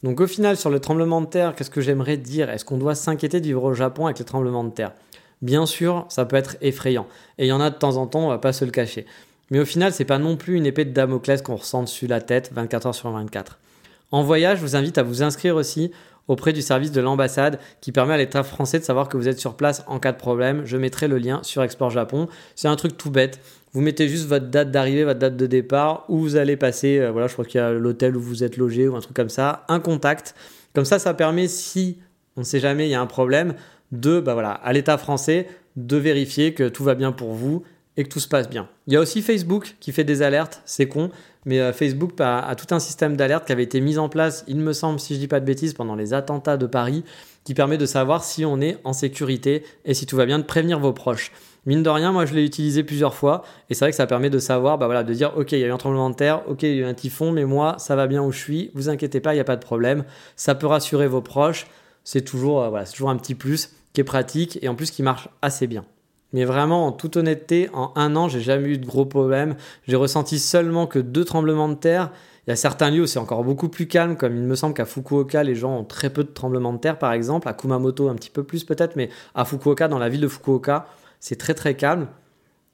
Donc 0.03 0.19
au 0.21 0.27
final, 0.27 0.57
sur 0.57 0.69
le 0.69 0.79
tremblement 0.79 1.21
de 1.21 1.25
terre, 1.25 1.55
qu'est-ce 1.55 1.69
que 1.69 1.81
j'aimerais 1.81 2.17
dire? 2.17 2.49
Est-ce 2.49 2.65
qu'on 2.65 2.77
doit 2.77 2.95
s'inquiéter 2.95 3.39
de 3.39 3.45
vivre 3.45 3.63
au 3.63 3.73
Japon 3.73 4.05
avec 4.05 4.19
les 4.19 4.25
tremblements 4.25 4.63
de 4.63 4.69
terre? 4.69 4.93
Bien 5.41 5.65
sûr, 5.65 6.05
ça 6.09 6.25
peut 6.25 6.35
être 6.35 6.57
effrayant. 6.61 7.07
Et 7.37 7.45
il 7.45 7.49
y 7.49 7.51
en 7.51 7.61
a 7.61 7.69
de 7.69 7.75
temps 7.75 7.97
en 7.97 8.07
temps, 8.07 8.25
on 8.25 8.29
va 8.29 8.37
pas 8.37 8.53
se 8.53 8.65
le 8.65 8.71
cacher. 8.71 9.05
Mais 9.49 9.59
au 9.59 9.65
final, 9.65 9.93
c'est 9.93 10.05
pas 10.05 10.17
non 10.17 10.35
plus 10.35 10.55
une 10.55 10.65
épée 10.65 10.85
de 10.85 10.91
Damoclès 10.91 11.41
qu'on 11.41 11.55
ressent 11.55 11.83
dessus 11.83 12.07
la 12.07 12.21
tête 12.21 12.51
24 12.53 12.87
heures 12.87 12.95
sur 12.95 13.11
24. 13.11 13.57
En 14.11 14.23
voyage, 14.23 14.59
je 14.59 14.63
vous 14.63 14.75
invite 14.75 14.97
à 14.97 15.03
vous 15.03 15.23
inscrire 15.23 15.55
aussi 15.55 15.91
auprès 16.27 16.53
du 16.53 16.61
service 16.61 16.91
de 16.91 17.01
l'ambassade 17.01 17.59
qui 17.81 17.91
permet 17.91 18.13
à 18.13 18.17
l'État 18.17 18.43
français 18.43 18.79
de 18.79 18.83
savoir 18.83 19.07
que 19.07 19.17
vous 19.17 19.27
êtes 19.27 19.39
sur 19.39 19.55
place 19.55 19.83
en 19.87 19.99
cas 19.99 20.11
de 20.11 20.17
problème. 20.17 20.63
Je 20.65 20.77
mettrai 20.77 21.07
le 21.07 21.17
lien 21.17 21.39
sur 21.43 21.63
Export 21.63 21.89
Japon. 21.89 22.27
C'est 22.55 22.67
un 22.67 22.75
truc 22.75 22.97
tout 22.97 23.11
bête. 23.11 23.39
Vous 23.77 23.83
mettez 23.83 24.09
juste 24.09 24.25
votre 24.25 24.47
date 24.47 24.71
d'arrivée, 24.71 25.03
votre 25.03 25.19
date 25.19 25.37
de 25.37 25.45
départ, 25.45 26.03
où 26.09 26.17
vous 26.17 26.35
allez 26.35 26.57
passer, 26.57 26.97
euh, 26.97 27.11
voilà, 27.11 27.27
je 27.27 27.33
crois 27.33 27.45
qu'il 27.45 27.61
y 27.61 27.63
a 27.63 27.71
l'hôtel 27.71 28.17
où 28.17 28.19
vous 28.19 28.43
êtes 28.43 28.57
logé 28.57 28.87
ou 28.87 28.95
un 28.95 29.01
truc 29.01 29.15
comme 29.15 29.29
ça, 29.29 29.65
un 29.67 29.79
contact. 29.79 30.33
Comme 30.73 30.83
ça, 30.83 30.97
ça 30.97 31.13
permet, 31.13 31.47
si 31.47 31.99
on 32.37 32.39
ne 32.39 32.45
sait 32.45 32.59
jamais, 32.59 32.87
il 32.87 32.89
y 32.89 32.95
a 32.95 33.01
un 33.01 33.05
problème, 33.05 33.53
de, 33.91 34.19
bah 34.19 34.33
voilà, 34.33 34.49
à 34.49 34.73
l'État 34.73 34.97
français, 34.97 35.47
de 35.75 35.95
vérifier 35.95 36.55
que 36.55 36.67
tout 36.67 36.83
va 36.83 36.95
bien 36.95 37.11
pour 37.11 37.33
vous 37.33 37.61
et 37.97 38.03
que 38.03 38.09
tout 38.09 38.19
se 38.19 38.27
passe 38.27 38.49
bien. 38.49 38.67
Il 38.87 38.93
y 38.93 38.95
a 38.95 38.99
aussi 38.99 39.21
Facebook 39.21 39.75
qui 39.79 39.91
fait 39.91 40.03
des 40.03 40.23
alertes, 40.23 40.63
c'est 40.65 40.87
con, 40.87 41.11
mais 41.45 41.59
euh, 41.59 41.71
Facebook 41.71 42.13
a, 42.19 42.55
tout 42.55 42.73
un 42.73 42.79
système 42.79 43.15
d'alerte 43.15 43.45
qui 43.45 43.51
avait 43.51 43.61
été 43.61 43.79
mis 43.79 43.99
en 43.99 44.09
place, 44.09 44.43
il 44.47 44.57
me 44.57 44.73
semble, 44.73 44.99
si 44.99 45.13
je 45.13 45.19
dis 45.19 45.27
pas 45.27 45.39
de 45.39 45.45
bêtises, 45.45 45.75
pendant 45.75 45.93
les 45.93 46.15
attentats 46.15 46.57
de 46.57 46.65
Paris, 46.65 47.03
qui 47.43 47.53
permet 47.53 47.77
de 47.77 47.85
savoir 47.85 48.23
si 48.23 48.43
on 48.43 48.59
est 48.59 48.79
en 48.83 48.93
sécurité 48.93 49.63
et 49.85 49.93
si 49.93 50.07
tout 50.07 50.15
va 50.15 50.25
bien, 50.25 50.39
de 50.39 50.45
prévenir 50.45 50.79
vos 50.79 50.93
proches. 50.93 51.31
Mine 51.67 51.83
de 51.83 51.89
rien, 51.89 52.13
moi 52.13 52.25
je 52.25 52.33
l'ai 52.33 52.45
utilisé 52.45 52.81
plusieurs 52.81 53.13
fois 53.13 53.43
et 53.69 53.73
c'est 53.73 53.83
vrai 53.83 53.91
que 53.91 53.97
ça 53.97 54.07
permet 54.07 54.29
de 54.29 54.39
savoir, 54.39 54.77
bah 54.77 54.85
voilà, 54.85 55.03
de 55.03 55.13
dire 55.13 55.33
ok, 55.35 55.51
il 55.51 55.59
y 55.59 55.63
a 55.65 55.67
eu 55.67 55.71
un 55.71 55.77
tremblement 55.77 56.09
de 56.09 56.15
terre, 56.15 56.41
ok, 56.47 56.63
il 56.63 56.69
y 56.69 56.71
a 56.71 56.75
eu 56.77 56.85
un 56.85 56.93
typhon, 56.93 57.33
mais 57.33 57.43
moi 57.43 57.75
ça 57.77 57.97
va 57.97 58.07
bien 58.07 58.23
où 58.23 58.31
je 58.31 58.39
suis, 58.39 58.71
vous 58.73 58.87
inquiétez 58.87 59.19
pas, 59.19 59.33
il 59.33 59.35
n'y 59.35 59.41
a 59.41 59.43
pas 59.43 59.57
de 59.57 59.63
problème. 59.63 60.05
Ça 60.37 60.55
peut 60.55 60.65
rassurer 60.65 61.07
vos 61.07 61.21
proches, 61.21 61.67
c'est 62.05 62.21
toujours, 62.21 62.63
euh, 62.63 62.83
toujours 62.89 63.09
un 63.09 63.17
petit 63.17 63.35
plus 63.35 63.73
qui 63.91 63.99
est 63.99 64.05
pratique 64.05 64.57
et 64.61 64.69
en 64.69 64.75
plus 64.75 64.91
qui 64.91 65.03
marche 65.03 65.27
assez 65.41 65.67
bien. 65.67 65.83
Mais 66.31 66.45
vraiment, 66.45 66.87
en 66.87 66.93
toute 66.93 67.17
honnêteté, 67.17 67.69
en 67.73 67.91
un 67.95 68.15
an, 68.15 68.29
j'ai 68.29 68.41
jamais 68.41 68.69
eu 68.69 68.77
de 68.77 68.85
gros 68.85 69.05
problèmes. 69.05 69.55
J'ai 69.87 69.95
ressenti 69.95 70.39
seulement 70.39 70.87
que 70.87 70.99
deux 70.99 71.25
tremblements 71.25 71.69
de 71.69 71.75
terre. 71.75 72.11
Il 72.45 72.51
y 72.51 72.53
a 72.53 72.55
certains 72.55 72.91
lieux 72.91 73.03
où 73.03 73.07
c'est 73.07 73.19
encore 73.19 73.43
beaucoup 73.43 73.69
plus 73.69 73.87
calme, 73.87 74.15
comme 74.15 74.35
il 74.35 74.43
me 74.43 74.55
semble 74.55 74.73
qu'à 74.73 74.85
Fukuoka, 74.85 75.43
les 75.43 75.55
gens 75.55 75.79
ont 75.79 75.83
très 75.83 76.09
peu 76.09 76.23
de 76.23 76.29
tremblements 76.29 76.73
de 76.73 76.79
terre, 76.79 76.97
par 76.97 77.13
exemple. 77.13 77.47
À 77.47 77.53
Kumamoto, 77.53 78.09
un 78.09 78.15
petit 78.15 78.29
peu 78.29 78.43
plus 78.43 78.63
peut-être, 78.63 78.95
mais 78.95 79.09
à 79.35 79.45
Fukuoka, 79.45 79.87
dans 79.87 79.99
la 79.99 80.09
ville 80.09 80.21
de 80.21 80.27
Fukuoka, 80.27 80.87
c'est 81.19 81.37
très 81.37 81.53
très 81.53 81.75
calme. 81.75 82.07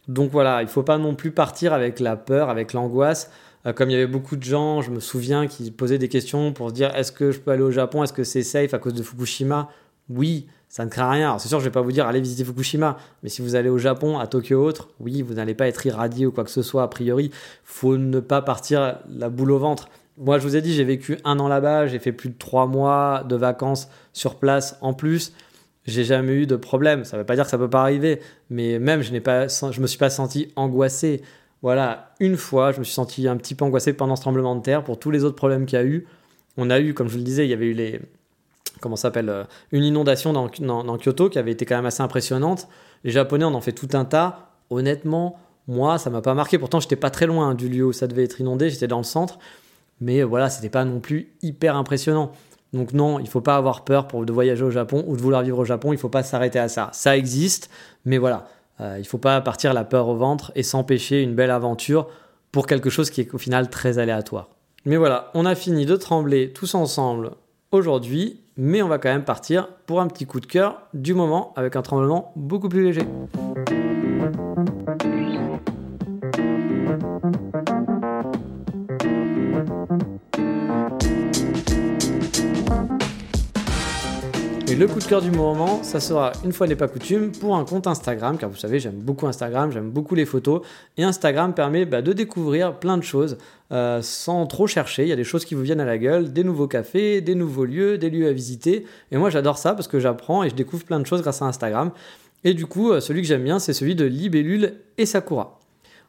Donc 0.08 0.32
voilà, 0.32 0.62
il 0.62 0.68
faut 0.68 0.84
pas 0.84 0.98
non 0.98 1.16
plus 1.16 1.32
partir 1.32 1.74
avec 1.74 2.00
la 2.00 2.16
peur, 2.16 2.50
avec 2.50 2.74
l'angoisse. 2.74 3.32
Euh, 3.66 3.74
comme 3.74 3.90
il 3.90 3.94
y 3.94 3.96
avait 3.96 4.08
beaucoup 4.08 4.36
de 4.36 4.44
gens, 4.44 4.82
je 4.82 4.92
me 4.92 5.00
souviens, 5.00 5.48
qui 5.48 5.72
posaient 5.72 5.98
des 5.98 6.10
questions 6.10 6.52
pour 6.52 6.70
se 6.70 6.74
dire 6.74 6.94
est-ce 6.96 7.12
que 7.12 7.32
je 7.32 7.40
peux 7.40 7.52
aller 7.52 7.64
au 7.64 7.72
Japon? 7.72 8.04
Est-ce 8.04 8.14
que 8.14 8.24
c'est 8.24 8.44
safe 8.44 8.74
à 8.74 8.80
cause 8.80 8.94
de 8.94 9.04
Fukushima? 9.04 9.70
Oui, 10.10 10.48
ça 10.68 10.84
ne 10.84 10.90
craint 10.90 11.10
rien. 11.10 11.38
c'est 11.40 11.48
sûr, 11.48 11.60
je 11.60 11.66
vais 11.66 11.72
pas 11.72 11.82
vous 11.82 11.92
dire 11.92 12.08
allez 12.08 12.20
visiter 12.20 12.44
Fukushima, 12.44 12.98
mais 13.22 13.30
si 13.30 13.42
vous 13.42 13.56
allez 13.56 13.70
au 13.70 13.78
Japon, 13.78 14.20
à 14.20 14.28
Tokyo 14.28 14.62
autre, 14.62 14.90
oui, 15.00 15.22
vous 15.22 15.36
n'allez 15.36 15.54
pas 15.54 15.68
être 15.68 15.86
irradié 15.86 16.26
ou 16.26 16.32
quoi 16.32 16.44
que 16.44 16.50
ce 16.50 16.62
soit 16.62 16.84
a 16.84 16.88
priori. 16.88 17.32
Faut 17.64 17.98
ne 17.98 18.20
pas 18.20 18.42
partir 18.42 19.00
la 19.08 19.30
boule 19.30 19.52
au 19.52 19.60
ventre. 19.60 19.88
Moi, 20.18 20.38
je 20.38 20.44
vous 20.44 20.56
ai 20.56 20.62
dit, 20.62 20.74
j'ai 20.74 20.84
vécu 20.84 21.18
un 21.24 21.40
an 21.40 21.48
là-bas, 21.48 21.88
j'ai 21.88 22.00
fait 22.00 22.12
plus 22.12 22.30
de 22.30 22.38
trois 22.38 22.68
mois 22.68 23.24
de 23.28 23.36
vacances 23.36 23.88
sur 24.12 24.36
place 24.36 24.78
en 24.82 24.94
plus. 24.94 25.34
J'ai 25.86 26.04
jamais 26.04 26.34
eu 26.34 26.46
de 26.46 26.56
problème. 26.56 27.04
Ça 27.04 27.18
ne 27.18 27.22
veut 27.22 27.26
pas 27.26 27.36
dire 27.36 27.44
que 27.44 27.50
ça 27.50 27.58
peut 27.58 27.70
pas 27.70 27.82
arriver, 27.82 28.22
mais 28.50 28.80
même 28.80 29.02
je 29.02 29.12
n'ai 29.12 29.20
pas, 29.20 29.48
je 29.48 29.82
me 29.82 29.88
suis 29.88 29.98
pas 29.98 30.10
senti 30.10 30.52
angoissé. 30.56 31.22
Voilà, 31.62 32.14
une 32.20 32.38
fois, 32.38 32.72
je 32.72 32.80
me 32.80 32.84
suis 32.84 32.94
senti 32.94 33.28
un 33.28 33.38
petit 33.38 33.56
peu 33.56 33.66
angoissé 33.66 33.94
pendant 33.94 34.16
ce 34.16 34.22
tremblement 34.22 34.56
de 34.56 34.62
terre. 34.62 34.84
Pour 34.84 35.00
tous 35.00 35.12
les 35.12 35.24
autres 35.24 35.36
problèmes 35.36 35.66
qu'il 35.66 35.80
y 35.80 35.82
a 35.82 35.86
eu, 35.86 36.06
on 36.58 36.70
a 36.70 36.80
eu, 36.80 36.94
comme 36.94 37.08
je 37.08 37.18
le 37.18 37.24
disais, 37.24 37.46
il 37.46 37.50
y 37.50 37.54
avait 37.54 37.68
eu 37.68 37.74
les, 37.74 38.02
comment 38.82 38.96
s'appelle, 38.96 39.30
euh, 39.30 39.44
une 39.72 39.84
inondation 39.84 40.34
dans, 40.34 40.50
dans, 40.60 40.98
Kyoto 40.98 41.30
qui 41.30 41.40
avait 41.40 41.52
été 41.52 41.66
quand 41.66 41.76
même 41.76 41.86
assez 41.86 42.04
impressionnante. 42.04 42.68
Les 43.04 43.12
Japonais 43.12 43.46
en 43.46 43.56
ont 43.56 43.62
fait 43.62 43.72
tout 43.72 43.90
un 43.94 44.06
tas. 44.06 44.52
Honnêtement, 44.70 45.40
moi, 45.68 45.98
ça 45.98 46.10
m'a 46.10 46.22
pas 46.22 46.34
marqué. 46.34 46.58
Pourtant, 46.60 46.80
j'étais 46.80 46.96
pas 46.96 47.10
très 47.10 47.26
loin 47.26 47.56
du 47.56 47.70
lieu 47.70 47.86
où 47.86 47.94
ça 47.94 48.08
devait 48.08 48.24
être 48.24 48.40
inondé. 48.42 48.70
J'étais 48.70 48.88
dans 48.88 48.98
le 48.98 49.04
centre, 49.04 49.40
mais 50.02 50.24
voilà, 50.24 50.50
c'était 50.50 50.70
pas 50.70 50.86
non 50.86 51.00
plus 51.00 51.34
hyper 51.42 51.76
impressionnant. 51.76 52.34
Donc 52.74 52.94
non, 52.94 53.20
il 53.20 53.28
faut 53.28 53.42
pas 53.42 53.56
avoir 53.56 53.84
peur 53.84 54.08
pour 54.08 54.26
de 54.26 54.34
voyager 54.34 54.64
au 54.64 54.72
Japon 54.72 55.04
ou 55.08 55.16
de 55.16 55.22
vouloir 55.22 55.44
vivre 55.44 55.60
au 55.60 55.66
Japon. 55.66 55.94
Il 55.94 56.00
faut 56.00 56.10
pas 56.10 56.24
s'arrêter 56.24 56.60
à 56.60 56.68
ça. 56.68 56.90
Ça 56.92 57.16
existe, 57.16 57.70
mais 58.06 58.18
voilà, 58.18 58.48
euh, 58.82 58.98
il 59.00 59.06
faut 59.06 59.18
pas 59.18 59.40
partir 59.42 59.74
la 59.74 59.84
peur 59.84 60.08
au 60.08 60.16
ventre 60.16 60.52
et 60.56 60.64
s'empêcher 60.64 61.22
une 61.22 61.36
belle 61.36 61.52
aventure 61.52 62.08
pour 62.52 62.68
quelque 62.68 62.90
chose 62.90 63.10
qui 63.10 63.22
est 63.22 63.34
au 63.34 63.38
final 63.38 63.70
très 63.70 64.00
aléatoire. 64.00 64.50
Mais 64.86 64.98
voilà, 64.98 65.32
on 65.34 65.46
a 65.46 65.56
fini 65.56 65.86
de 65.86 65.96
trembler 65.96 66.52
tous 66.52 66.76
ensemble 66.76 67.32
aujourd'hui 67.72 68.44
mais 68.58 68.82
on 68.82 68.88
va 68.88 68.98
quand 68.98 69.10
même 69.10 69.24
partir 69.24 69.68
pour 69.86 70.02
un 70.02 70.08
petit 70.08 70.26
coup 70.26 70.40
de 70.40 70.46
cœur 70.46 70.82
du 70.94 71.14
moment 71.14 71.54
avec 71.56 71.76
un 71.76 71.82
tremblement 71.82 72.32
beaucoup 72.36 72.70
plus 72.70 72.84
léger. 72.84 73.04
Le 84.76 84.88
coup 84.88 85.00
de 85.00 85.06
cœur 85.06 85.22
du 85.22 85.30
moment, 85.30 85.84
ça 85.84 86.00
sera 86.00 86.32
une 86.44 86.52
fois 86.52 86.66
n'est 86.66 86.76
pas 86.76 86.88
coutume 86.88 87.32
pour 87.32 87.56
un 87.56 87.64
compte 87.64 87.86
Instagram, 87.86 88.38
car 88.40 88.50
vous 88.50 88.58
savez, 88.58 88.80
j'aime 88.80 88.96
beaucoup 88.96 89.28
Instagram, 89.28 89.72
j'aime 89.72 89.92
beaucoup 89.92 90.16
les 90.16 90.26
photos. 90.26 90.62
Et 90.98 91.04
Instagram 91.04 91.54
permet 91.54 91.86
bah, 91.86 92.02
de 92.02 92.12
découvrir 92.12 92.80
plein 92.80 92.98
de 92.98 93.04
choses 93.04 93.38
euh, 93.72 94.02
sans 94.02 94.48
trop 94.48 94.66
chercher. 94.66 95.04
Il 95.04 95.10
y 95.10 95.12
a 95.12 95.16
des 95.16 95.24
choses 95.24 95.46
qui 95.46 95.54
vous 95.54 95.62
viennent 95.62 95.80
à 95.80 95.86
la 95.86 96.00
gueule, 96.00 96.34
des 96.34 96.44
nouveaux 96.44 96.68
cafés, 96.68 97.22
des 97.22 97.36
nouveaux 97.36 97.66
lieux, 97.66 98.00
des 98.00 98.10
lieux 98.10 98.28
à 98.28 98.34
visiter. 98.34 98.86
Et 99.12 99.18
moi, 99.18 99.30
j'adore 99.30 99.60
ça 99.60 99.74
parce 99.76 99.88
que 99.88 100.00
j'apprends 100.00 100.44
et 100.44 100.50
je 100.50 100.56
découvre 100.56 100.84
plein 100.84 101.00
de 101.00 101.06
choses 101.06 101.22
grâce 101.22 101.44
à 101.44 101.46
Instagram. 101.46 101.92
Et 102.44 102.56
du 102.56 102.66
coup, 102.66 102.92
euh, 102.92 103.00
celui 103.00 103.22
que 103.22 103.28
j'aime 103.28 103.44
bien, 103.44 103.60
c'est 103.60 103.74
celui 103.74 103.94
de 103.96 104.06
Libellule 104.06 104.74
et 104.98 105.06
Sakura. 105.06 105.60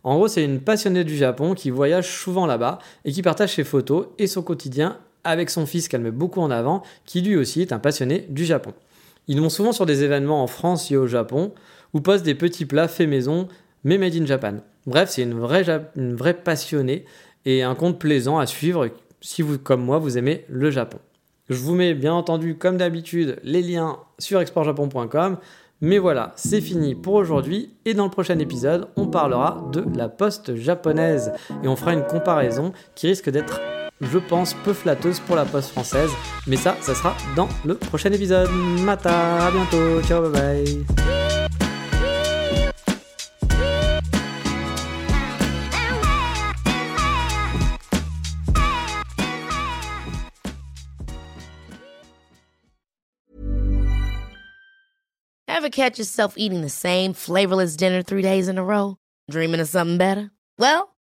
En 0.05 0.17
gros, 0.17 0.27
c'est 0.27 0.45
une 0.45 0.61
passionnée 0.61 1.05
du 1.05 1.17
Japon 1.17 1.55
qui 1.55 1.69
voyage 1.71 2.11
souvent 2.11 2.47
là-bas 2.47 2.79
et 3.05 3.13
qui 3.13 3.21
partage 3.23 3.55
ses 3.55 3.65
photos 3.65 4.07
et 4.19 4.27
son 4.27 4.43
quotidien 4.43 4.99
avec 5.25 5.51
son 5.51 5.67
fils 5.67 5.89
qu'elle 5.89 6.03
met 6.03 6.11
beaucoup 6.11 6.41
en 6.41 6.51
avant, 6.51 6.83
qui 7.05 7.21
lui 7.21 7.37
aussi 7.37 7.63
est 7.63 7.73
un 7.73 7.79
passionné 7.79 8.27
du 8.29 8.45
Japon. 8.45 8.73
Ils 9.27 9.41
vont 9.41 9.49
souvent 9.49 9.73
sur 9.73 9.87
des 9.87 10.03
événements 10.03 10.43
en 10.43 10.47
France 10.47 10.91
et 10.91 10.97
au 10.97 11.07
Japon, 11.07 11.53
ou 11.95 12.01
postent 12.01 12.25
des 12.25 12.35
petits 12.35 12.67
plats 12.67 12.89
faits 12.89 13.09
maison, 13.09 13.49
mais 13.85 13.99
made 13.99 14.15
in 14.15 14.27
Japan. 14.27 14.57
Bref, 14.87 15.11
c'est 15.11 15.23
une 15.23 15.39
vraie, 15.39 15.65
une 15.97 16.15
vraie 16.15 16.35
passionnée 16.35 17.05
et 17.47 17.63
un 17.63 17.75
compte 17.75 17.99
plaisant 17.99 18.39
à 18.39 18.47
suivre 18.47 18.89
si 19.21 19.43
vous, 19.43 19.59
comme 19.59 19.83
moi, 19.83 19.99
vous 19.99 20.19
aimez 20.19 20.45
le 20.49 20.71
Japon. 20.71 20.99
Je 21.49 21.57
vous 21.57 21.75
mets 21.75 21.95
bien 21.95 22.15
entendu, 22.15 22.57
comme 22.57 22.77
d'habitude, 22.77 23.39
les 23.43 23.63
liens 23.63 23.99
sur 24.19 24.41
exportjapon.com. 24.41 25.39
Mais 25.81 25.99
voilà, 25.99 26.33
c'est 26.37 26.61
fini 26.61 26.95
pour 26.95 27.15
aujourd'hui 27.15 27.75
et 27.85 27.95
dans 27.95 28.05
le 28.05 28.11
prochain 28.11 28.39
épisode, 28.39 28.89
on 28.97 29.07
parlera 29.07 29.69
de 29.73 29.85
la 29.97 30.09
poste 30.09 30.55
japonaise 30.55 31.33
et 31.63 31.69
on 31.69 31.77
fera 31.77 31.93
une 31.93 32.07
comparaison 32.07 32.73
qui 32.95 33.09
risque 33.09 33.29
d'être 33.29 33.61
je 34.01 34.19
pense, 34.19 34.55
peu 34.65 34.73
flatteuse 34.73 35.21
pour 35.21 35.37
la 35.37 35.45
poste 35.45 35.71
française. 35.71 36.11
Mais 36.47 36.57
ça, 36.57 36.77
ça 36.81 36.95
sera 36.95 37.17
dans 37.37 37.49
le 37.65 37.77
prochain 37.77 38.13
épisode. 38.13 38.51
Mata, 38.85 39.47
à 39.47 39.51
bientôt, 39.51 40.03
ciao, 40.03 40.23
bye 40.29 40.65
bye. 40.65 40.85
Ever 55.47 55.71
catch 55.71 55.99
yourself 55.99 56.35
eating 56.37 56.61
the 56.61 56.69
same 56.69 57.15
flavorless 57.15 57.75
dinner 57.75 58.03
three 58.03 58.21
days 58.21 58.49
in 58.49 58.59
a 58.59 58.63
row? 58.63 58.97
Dreaming 59.31 59.61
of 59.61 59.69
something 59.69 59.97
better? 59.97 60.31
Well, 60.59 60.94